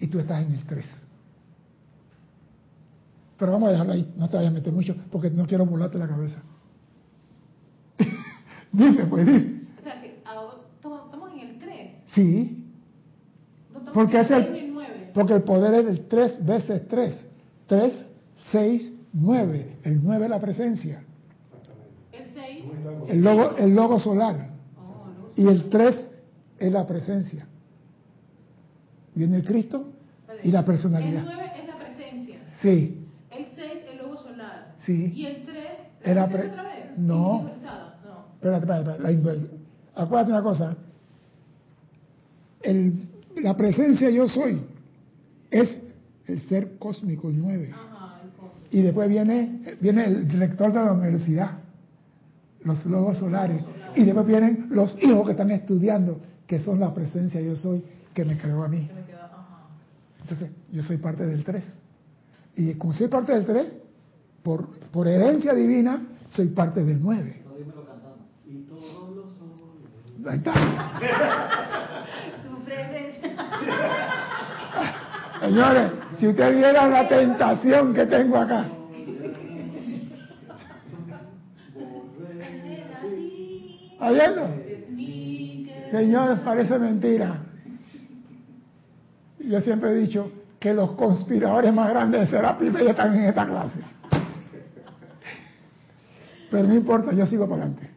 [0.00, 1.06] Y tú estás en el 3.
[3.38, 5.98] Pero vamos a dejarlo ahí, no te vayas a meter mucho, porque no quiero volarte
[5.98, 6.42] la cabeza.
[8.72, 9.62] dime, pues dime.
[9.78, 11.90] O sea, que estamos estamos en el 3.
[12.14, 12.64] Sí,
[13.72, 14.65] No porque es el 6 ni el, el 9.
[15.16, 17.24] Porque el poder es el 3 veces 3.
[17.68, 18.04] 3,
[18.52, 19.78] 6, 9.
[19.84, 21.02] El 9 es la presencia.
[22.12, 22.64] El 6.
[23.08, 24.50] El logo, el logo solar.
[24.78, 25.30] Oh.
[25.34, 26.10] Y el 3
[26.58, 27.46] es la presencia.
[29.14, 29.88] Viene el Cristo
[30.42, 31.22] y la El personalidad.
[31.24, 32.38] 9 es la presencia.
[32.60, 34.74] Sí, El 6 el logo solar.
[34.80, 35.12] Sí.
[35.16, 35.56] Y el 3
[36.04, 36.98] Es la presencia pre- otra vez.
[36.98, 37.50] No.
[38.34, 39.46] Espérate, espérate, la inversa.
[39.94, 40.76] Acuérdate una cosa.
[42.62, 44.60] El, la presencia yo soy
[45.50, 45.82] es
[46.26, 47.70] el ser cósmico, el 9.
[47.72, 48.54] Ajá, el código.
[48.70, 51.58] Y después viene, viene el director de la universidad,
[52.64, 53.62] los logos solares.
[53.94, 57.82] Y después vienen los hijos que están estudiando, que son la presencia yo soy,
[58.12, 58.88] que me creó a mí.
[60.20, 61.64] Entonces, yo soy parte del 3.
[62.56, 63.66] Y como soy parte del 3,
[64.42, 67.42] por, por herencia divina, soy parte del 9.
[67.44, 68.18] No, dímelo cantando.
[68.46, 70.26] Y todos los soles.
[70.26, 70.92] Ahí está.
[75.46, 78.64] Señores, si ustedes vieran la tentación que tengo acá.
[83.92, 84.48] ¿Está viendo?
[85.92, 87.36] Señores, parece mentira.
[89.38, 93.46] yo siempre he dicho que los conspiradores más grandes de Serapis Bay están en esta
[93.46, 93.78] clase.
[96.50, 97.95] Pero no importa, yo sigo para adelante.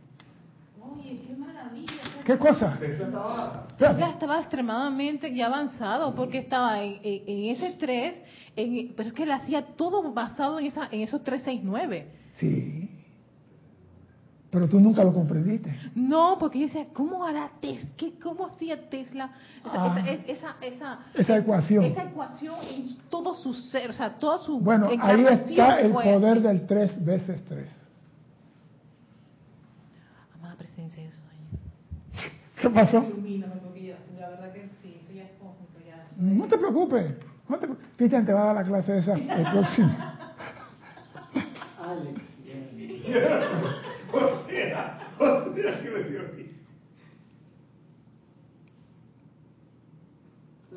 [2.38, 3.68] Qué maravilla.
[3.78, 3.98] ¿Qué cosa?
[3.98, 8.16] Ya estaba extremadamente ya avanzado porque estaba en, en- en ese 3,
[8.56, 12.08] en- pero es que él hacía todo basado en, esa, en esos 369.
[12.38, 12.96] Sí.
[14.52, 15.72] Pero tú nunca lo comprendiste.
[15.94, 17.88] No, porque yo decía, ¿cómo hará Tesla?
[18.22, 19.30] ¿Cómo hacía Tesla
[19.64, 20.00] esa, Ah.
[20.08, 21.86] esa, esa, esa, Esa ecuación.
[21.86, 26.04] esa ecuación en todo su ser, o sea, toda su Bueno, ahí está el fue
[26.04, 27.90] poder del 3 veces 3.
[30.36, 31.30] Amada presencia de sueño.
[31.36, 31.38] ¿Qué pasó?
[31.38, 32.49] Ilumíname, porque ya, la verdad que sí, eso ya es
[35.40, 36.08] conjunto, ya.
[36.18, 37.16] No te preocupes.
[37.48, 37.68] No te.
[37.96, 39.96] Cristian te va a dar la clase esa el próximo.
[41.82, 42.22] Alex.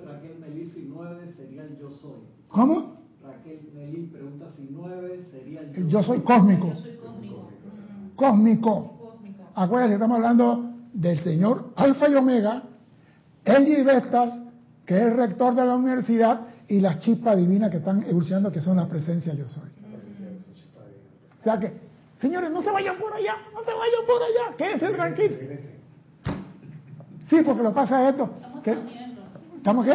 [0.04, 2.20] Raquel Melí, si 9 sería el yo soy.
[2.48, 2.96] ¿Cómo?
[3.22, 6.68] Raquel Melí pregunta si 9 sería el yo, El yo soy cósmico.
[6.68, 7.48] Yo soy cósmico.
[8.16, 8.98] Cósmico.
[8.98, 9.42] Cósmico.
[9.54, 10.71] Acuérdense, estamos hablando
[11.02, 12.62] del señor Alfa y Omega,
[13.44, 14.40] el y Vestas,
[14.86, 18.60] que es el rector de la universidad, y las chispas divinas que están evolucionando, que
[18.60, 19.68] son la presencia yo soy.
[21.40, 21.72] O sea que,
[22.20, 25.38] señores, no se vayan por allá, no se vayan por allá, quédense tranquilos.
[27.28, 28.30] Sí, porque lo pasa esto.
[28.36, 29.22] Estamos que- expandiendo.
[29.56, 29.92] ¿Estamos qué?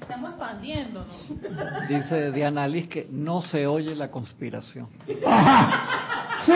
[0.00, 1.88] Estamos expandiéndonos.
[1.88, 4.88] Dice Diana Liz que no se oye la conspiración.
[5.26, 6.44] Ajá.
[6.46, 6.52] Sí,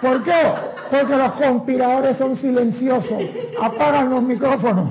[0.00, 0.52] ¿por qué?
[0.90, 3.22] Porque los conspiradores son silenciosos.
[3.60, 4.90] Apagan los micrófonos.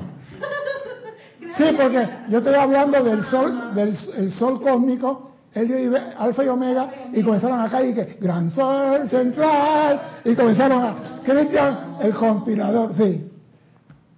[1.56, 6.44] Sí, porque yo estoy hablando del sol, del el sol cósmico, el y Be- alfa
[6.44, 12.14] y omega, y comenzaron acá y que gran sol central, y comenzaron a Cristian, el
[12.14, 13.26] conspirador, sí.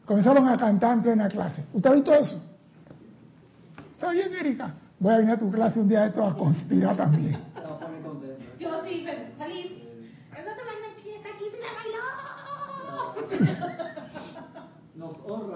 [0.05, 1.65] Comenzaron a cantar en plena clase.
[1.73, 2.41] ¿Usted ha visto eso?
[3.93, 4.75] Está bien, Erika.
[4.99, 7.39] Voy a venir a tu clase un día de esto a conspirar también.
[7.55, 8.43] Se va a poner contento.
[8.61, 9.05] Yo sí,
[9.39, 9.79] salí.
[10.33, 12.03] No te vayas aquí, está aquí, se bailó.
[14.97, 15.52] Nos honras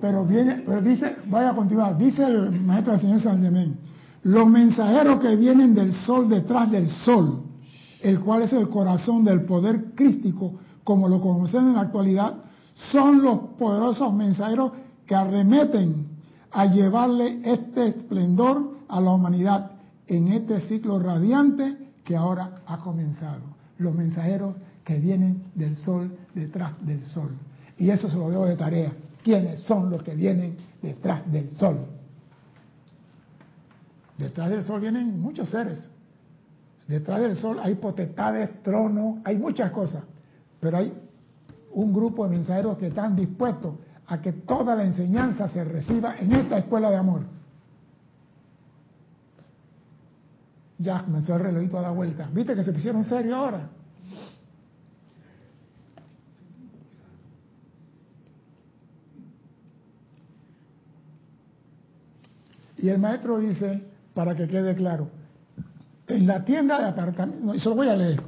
[0.00, 3.76] Pero viene, pero dice, vaya a continuar, dice el maestro del señor San Germain,
[4.22, 7.42] los mensajeros que vienen del sol detrás del sol,
[8.00, 10.54] el cual es el corazón del poder crístico,
[10.84, 12.34] como lo conocen en la actualidad,
[12.92, 14.72] son los poderosos mensajeros
[15.06, 16.06] que arremeten
[16.52, 19.72] a llevarle este esplendor a la humanidad
[20.06, 23.42] en este ciclo radiante que ahora ha comenzado.
[23.78, 27.30] Los mensajeros que vienen del sol detrás del sol.
[27.78, 28.92] Y eso se lo debo de tarea.
[29.22, 31.78] ¿Quiénes son los que vienen detrás del sol?
[34.16, 35.88] Detrás del sol vienen muchos seres.
[36.88, 40.02] Detrás del sol hay potestades, tronos, hay muchas cosas.
[40.58, 40.92] Pero hay
[41.72, 43.74] un grupo de mensajeros que están dispuestos
[44.06, 47.22] a que toda la enseñanza se reciba en esta escuela de amor.
[50.78, 52.28] Ya comenzó el relojito a dar vuelta.
[52.32, 53.68] ¿Viste que se pusieron serios ahora?
[62.78, 63.82] Y el maestro dice,
[64.14, 65.08] para que quede claro,
[66.06, 68.22] en la tienda de apartamentos, y se lo voy a leer,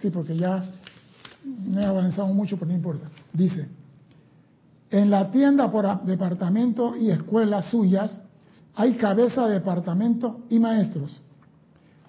[0.00, 0.64] sí, porque ya
[1.44, 3.08] me he avanzado mucho, pero no importa.
[3.32, 3.68] Dice,
[4.90, 8.20] en la tienda por departamento y escuelas suyas
[8.74, 11.20] hay cabeza de departamento y maestros.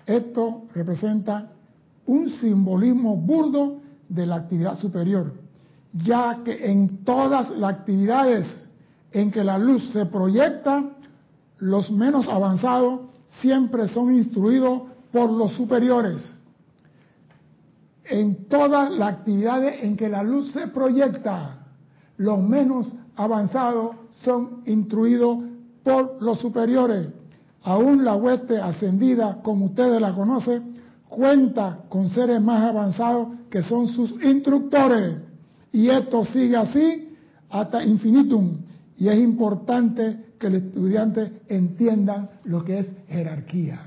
[0.06, 1.52] Esto representa
[2.06, 5.34] un simbolismo burdo de la actividad superior,
[5.94, 8.66] ya que en todas las actividades
[9.18, 10.84] en que la luz se proyecta,
[11.57, 13.02] los menos avanzados
[13.41, 16.35] siempre son instruidos por los superiores.
[18.06, 21.65] En todas las actividades en que la luz se proyecta,
[22.18, 25.39] los menos avanzados son instruidos
[25.84, 27.07] por los superiores.
[27.64, 30.77] Aún la hueste ascendida, como ustedes la conocen,
[31.10, 35.18] cuenta con seres más avanzados que son sus instructores.
[35.72, 37.18] Y esto sigue así
[37.49, 38.68] hasta infinitum.
[38.98, 43.82] Y es importante que el estudiante entienda lo que es jerarquía.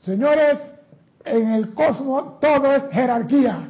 [0.00, 0.58] Señores,
[1.24, 3.68] en el cosmos todo es jerarquía.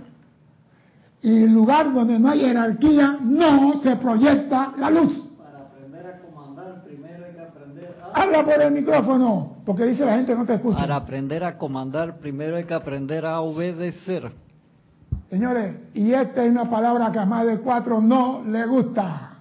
[1.20, 5.24] Y el lugar donde no hay jerarquía no se proyecta la luz.
[5.36, 8.22] Para aprender a comandar, primero hay que aprender a...
[8.22, 10.78] Habla por el micrófono, porque dice la gente no te escucha.
[10.78, 14.32] Para aprender a comandar, primero hay que aprender a obedecer.
[15.32, 19.38] Señores, y esta es una palabra que a más de cuatro no le gusta.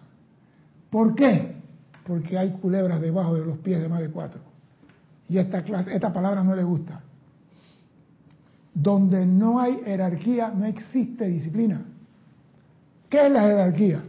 [0.90, 1.58] ¿Por qué?
[2.06, 4.40] Porque hay culebras debajo de los pies de más de cuatro.
[5.28, 7.02] Y esta, clase, esta palabra no le gusta.
[8.74, 11.82] Donde no hay jerarquía, no existe disciplina.
[13.10, 14.02] ¿Qué es la jerarquía?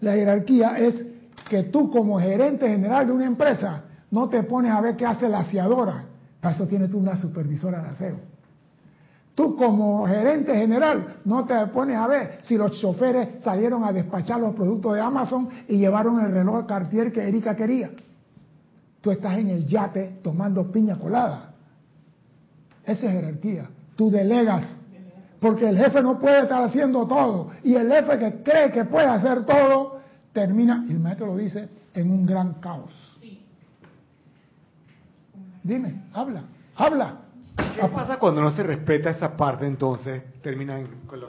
[0.00, 1.06] La jerarquía es
[1.48, 5.28] que tú como gerente general de una empresa no te pones a ver qué hace
[5.28, 6.06] la aseadora.
[6.40, 8.29] Para eso tienes tú una supervisora de aseo.
[9.40, 14.38] Tú como gerente general no te pones a ver si los choferes salieron a despachar
[14.38, 17.90] los productos de Amazon y llevaron el reloj Cartier que Erika quería.
[19.00, 21.54] Tú estás en el yate tomando piña colada.
[22.84, 23.70] Esa es jerarquía.
[23.96, 24.78] Tú delegas.
[25.40, 27.48] Porque el jefe no puede estar haciendo todo.
[27.64, 30.00] Y el jefe que cree que puede hacer todo,
[30.34, 32.92] termina, y el maestro lo dice, en un gran caos.
[35.62, 36.42] Dime, habla,
[36.76, 37.29] habla.
[37.74, 40.22] ¿Qué pasa cuando no se respeta esa parte entonces?
[40.42, 41.26] Termina con de.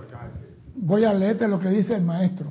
[0.76, 2.48] Voy a leerte lo que dice el maestro.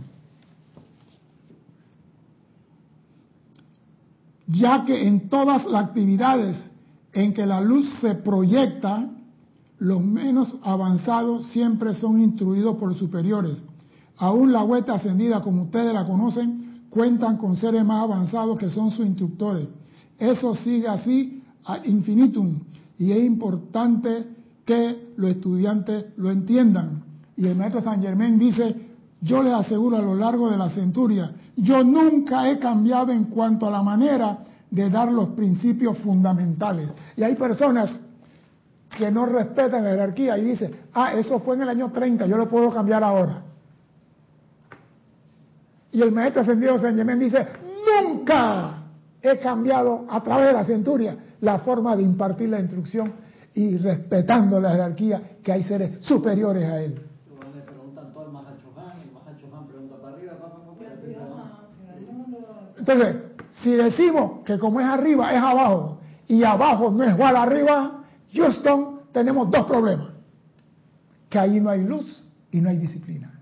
[4.46, 6.70] Ya que en todas las actividades
[7.12, 9.08] en que la luz se proyecta,
[9.78, 13.62] los menos avanzados siempre son instruidos por superiores.
[14.16, 18.90] Aún la vuelta ascendida, como ustedes la conocen, cuentan con seres más avanzados que son
[18.90, 19.68] sus instructores.
[20.18, 22.60] Eso sigue así ad infinitum
[23.00, 24.26] y es importante
[24.66, 27.02] que los estudiantes lo entiendan.
[27.34, 28.76] Y el maestro San Germán dice,
[29.22, 33.66] yo les aseguro a lo largo de la centuria, yo nunca he cambiado en cuanto
[33.66, 34.40] a la manera
[34.70, 36.90] de dar los principios fundamentales.
[37.16, 38.02] Y hay personas
[38.98, 42.36] que no respetan la jerarquía y dicen, ah, eso fue en el año 30, yo
[42.36, 43.44] lo puedo cambiar ahora.
[45.90, 47.46] Y el maestro ascendido San Germán dice,
[48.04, 48.74] nunca
[49.22, 53.12] he cambiado a través de la centuria la forma de impartir la instrucción
[53.54, 57.00] y respetando la jerarquía que hay seres superiores a él.
[62.78, 63.16] Entonces,
[63.62, 68.04] si decimos que como es arriba es abajo y abajo no es igual a arriba,
[68.32, 70.08] Houston, tenemos dos problemas.
[71.28, 73.40] Que ahí no hay luz y no hay disciplina.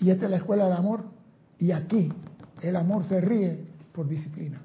[0.00, 1.04] Y esta es la escuela del amor.
[1.58, 2.12] Y aquí
[2.62, 4.60] el amor se ríe por disciplina.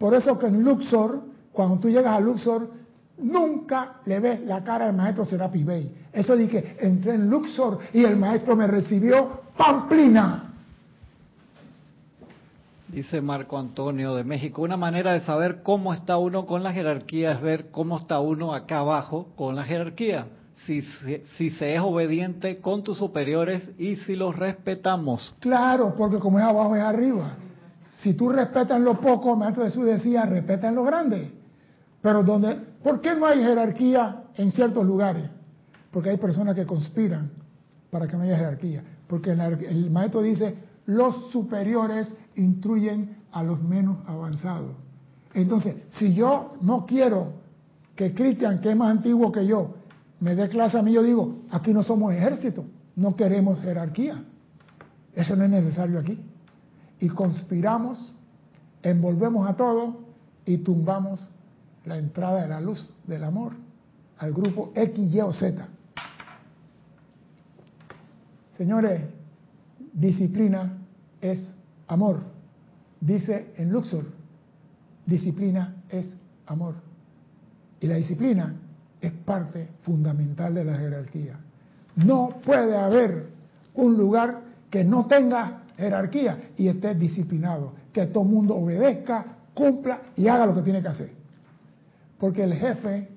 [0.00, 1.20] Por eso que en Luxor,
[1.52, 2.70] cuando tú llegas a Luxor,
[3.18, 5.94] nunca le ves la cara al maestro Serapi Bey.
[6.10, 10.54] Eso dije, entré en Luxor y el maestro me recibió pamplina.
[12.88, 17.32] Dice Marco Antonio de México, una manera de saber cómo está uno con la jerarquía
[17.32, 20.28] es ver cómo está uno acá abajo con la jerarquía.
[20.64, 25.34] Si, si, si, se es obediente con tus superiores y si los respetamos.
[25.40, 27.36] Claro, porque como es abajo es arriba.
[28.02, 31.30] Si tú respetas lo poco, Maestro Jesús decía, respeta en lo grande.
[32.00, 35.24] Pero donde, ¿por qué no hay jerarquía en ciertos lugares?
[35.90, 37.30] Porque hay personas que conspiran
[37.90, 38.82] para que no haya jerarquía.
[39.06, 40.56] Porque el, el Maestro dice,
[40.86, 44.72] los superiores instruyen a los menos avanzados.
[45.34, 47.34] Entonces, si yo no quiero
[47.94, 49.74] que Cristian, que es más antiguo que yo,
[50.20, 52.64] me dé clase a mí, yo digo, aquí no somos ejército,
[52.96, 54.24] no queremos jerarquía.
[55.14, 56.18] Eso no es necesario aquí
[57.00, 58.12] y conspiramos,
[58.82, 59.96] envolvemos a todo
[60.44, 61.28] y tumbamos
[61.86, 63.52] la entrada de la luz del amor
[64.18, 65.66] al grupo X, Y o Z.
[68.56, 69.00] Señores,
[69.94, 70.76] disciplina
[71.20, 71.54] es
[71.88, 72.20] amor.
[73.00, 74.04] Dice en Luxor,
[75.06, 76.14] disciplina es
[76.46, 76.74] amor.
[77.80, 78.54] Y la disciplina
[79.00, 81.38] es parte fundamental de la jerarquía.
[81.96, 83.30] No puede haber
[83.74, 89.24] un lugar que no tenga jerarquía y esté disciplinado, que todo el mundo obedezca,
[89.54, 91.10] cumpla y haga lo que tiene que hacer.
[92.18, 93.08] Porque el jefe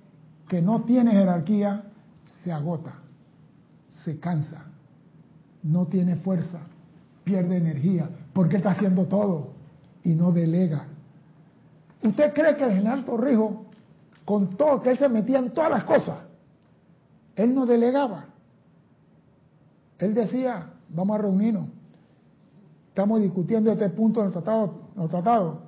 [0.48, 1.84] que no tiene jerarquía
[2.44, 2.94] se agota,
[4.03, 4.64] se cansa,
[5.61, 6.60] no tiene fuerza,
[7.23, 9.52] pierde energía, porque está haciendo todo
[10.03, 10.85] y no delega.
[12.02, 13.56] ¿Usted cree que el general Torrijos,
[14.26, 16.18] con todo que él se metía en todas las cosas,
[17.35, 18.26] él no delegaba?
[19.99, 21.68] Él decía, vamos a reunirnos,
[22.94, 24.72] Estamos discutiendo este punto en tratado,
[25.10, 25.61] tratado.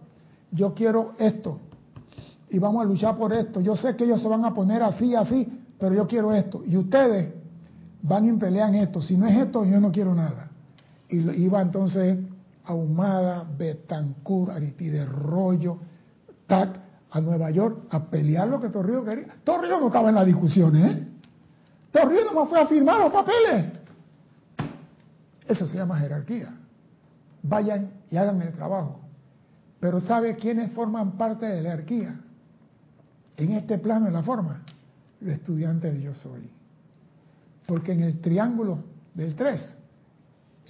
[0.52, 1.58] Yo quiero esto
[2.52, 3.62] y vamos a luchar por esto.
[3.62, 6.62] Yo sé que ellos se van a poner así, así, pero yo quiero esto.
[6.64, 7.34] Y ustedes
[8.04, 9.02] van y pelean esto.
[9.02, 10.52] Si no es esto, yo no quiero nada.
[11.10, 12.20] Y iba entonces
[12.66, 15.80] Ahumada, Betancourt, Aristide Rollo,
[16.46, 16.80] TAC,
[17.10, 19.34] a Nueva York a pelear lo que Torrijos quería.
[19.44, 21.08] Torrijos no estaba en las discusiones, ¿eh?
[21.92, 23.66] Torrijos nomás fue a firmar los papeles.
[25.48, 26.54] Eso se llama jerarquía
[27.48, 29.02] vayan y hagan el trabajo.
[29.80, 32.20] Pero ¿sabe quiénes forman parte de la jerarquía?
[33.38, 34.64] En este plano de la forma,
[35.20, 36.50] los estudiantes del yo soy.
[37.66, 39.78] Porque en el triángulo del 3,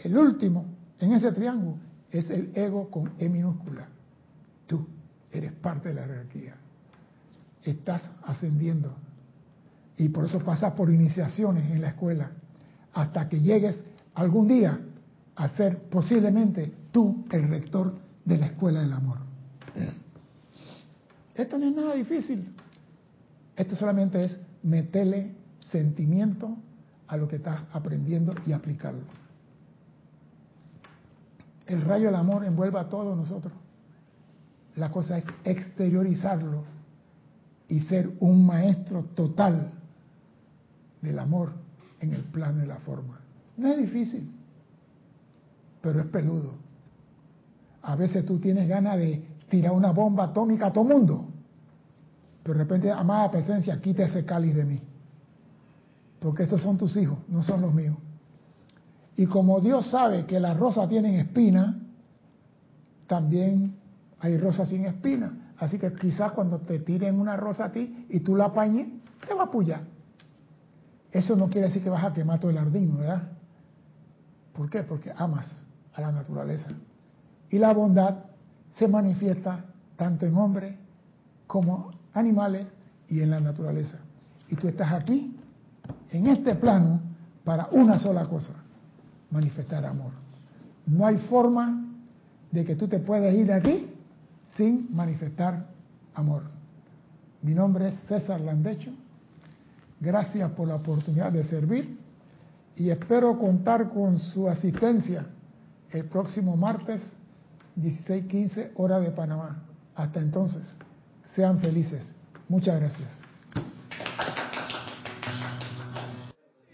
[0.03, 0.65] el último
[0.99, 1.77] en ese triángulo
[2.10, 3.88] es el ego con E minúscula.
[4.68, 4.88] Tú
[5.31, 6.56] eres parte de la jerarquía.
[7.64, 8.95] Estás ascendiendo.
[9.97, 12.31] Y por eso pasas por iniciaciones en la escuela.
[12.93, 13.76] hasta que llegues
[14.14, 14.80] algún día
[15.35, 19.19] a ser posiblemente tú el rector de la escuela del amor.
[21.35, 22.55] Esto no es nada difícil.
[23.55, 26.55] Esto solamente es meterle sentimiento
[27.07, 29.03] a lo que estás aprendiendo y aplicarlo.
[31.67, 33.53] El rayo del amor envuelve a todos nosotros.
[34.75, 36.63] La cosa es exteriorizarlo
[37.67, 39.71] y ser un maestro total
[41.01, 41.53] del amor
[41.99, 43.19] en el plano de la forma.
[43.57, 44.34] No es difícil,
[45.85, 46.55] pero es peludo.
[47.83, 51.27] A veces tú tienes ganas de tirar una bomba atómica a todo mundo,
[52.41, 54.81] pero de repente, amada presencia, quita ese cáliz de mí,
[56.19, 57.95] porque estos son tus hijos, no son los míos.
[59.15, 61.79] Y como Dios sabe que las rosas tienen espina,
[63.05, 63.75] también
[64.21, 65.53] hay rosas sin espina.
[65.59, 68.87] Así que quizás cuando te tiren una rosa a ti y tú la apañes,
[69.27, 69.81] te va a apoyar.
[71.11, 73.29] Eso no quiere decir que vas a quemar todo el jardín, ¿verdad?
[74.51, 74.81] ¿Por qué?
[74.81, 75.64] Porque amas
[75.95, 76.69] a la naturaleza.
[77.49, 78.17] Y la bondad
[78.77, 79.63] se manifiesta
[79.95, 80.76] tanto en hombres
[81.47, 82.67] como animales
[83.07, 83.97] y en la naturaleza.
[84.49, 85.35] Y tú estás aquí,
[86.11, 86.99] en este plano,
[87.43, 88.53] para una sola cosa,
[89.31, 90.11] manifestar amor.
[90.85, 91.84] No hay forma
[92.51, 93.88] de que tú te puedas ir de aquí
[94.55, 95.65] sin manifestar
[96.13, 96.43] amor.
[97.41, 98.91] Mi nombre es César Landecho.
[99.99, 101.97] Gracias por la oportunidad de servir
[102.76, 105.26] y espero contar con su asistencia
[105.91, 107.01] el próximo martes
[107.75, 109.63] 16:15 hora de Panamá.
[109.95, 110.75] Hasta entonces,
[111.35, 112.15] sean felices.
[112.47, 113.21] Muchas gracias.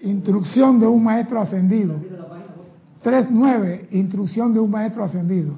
[0.02, 1.96] Instrucción de un maestro ascendido.
[3.04, 3.88] 3.9.
[3.92, 5.56] Instrucción de un maestro ascendido.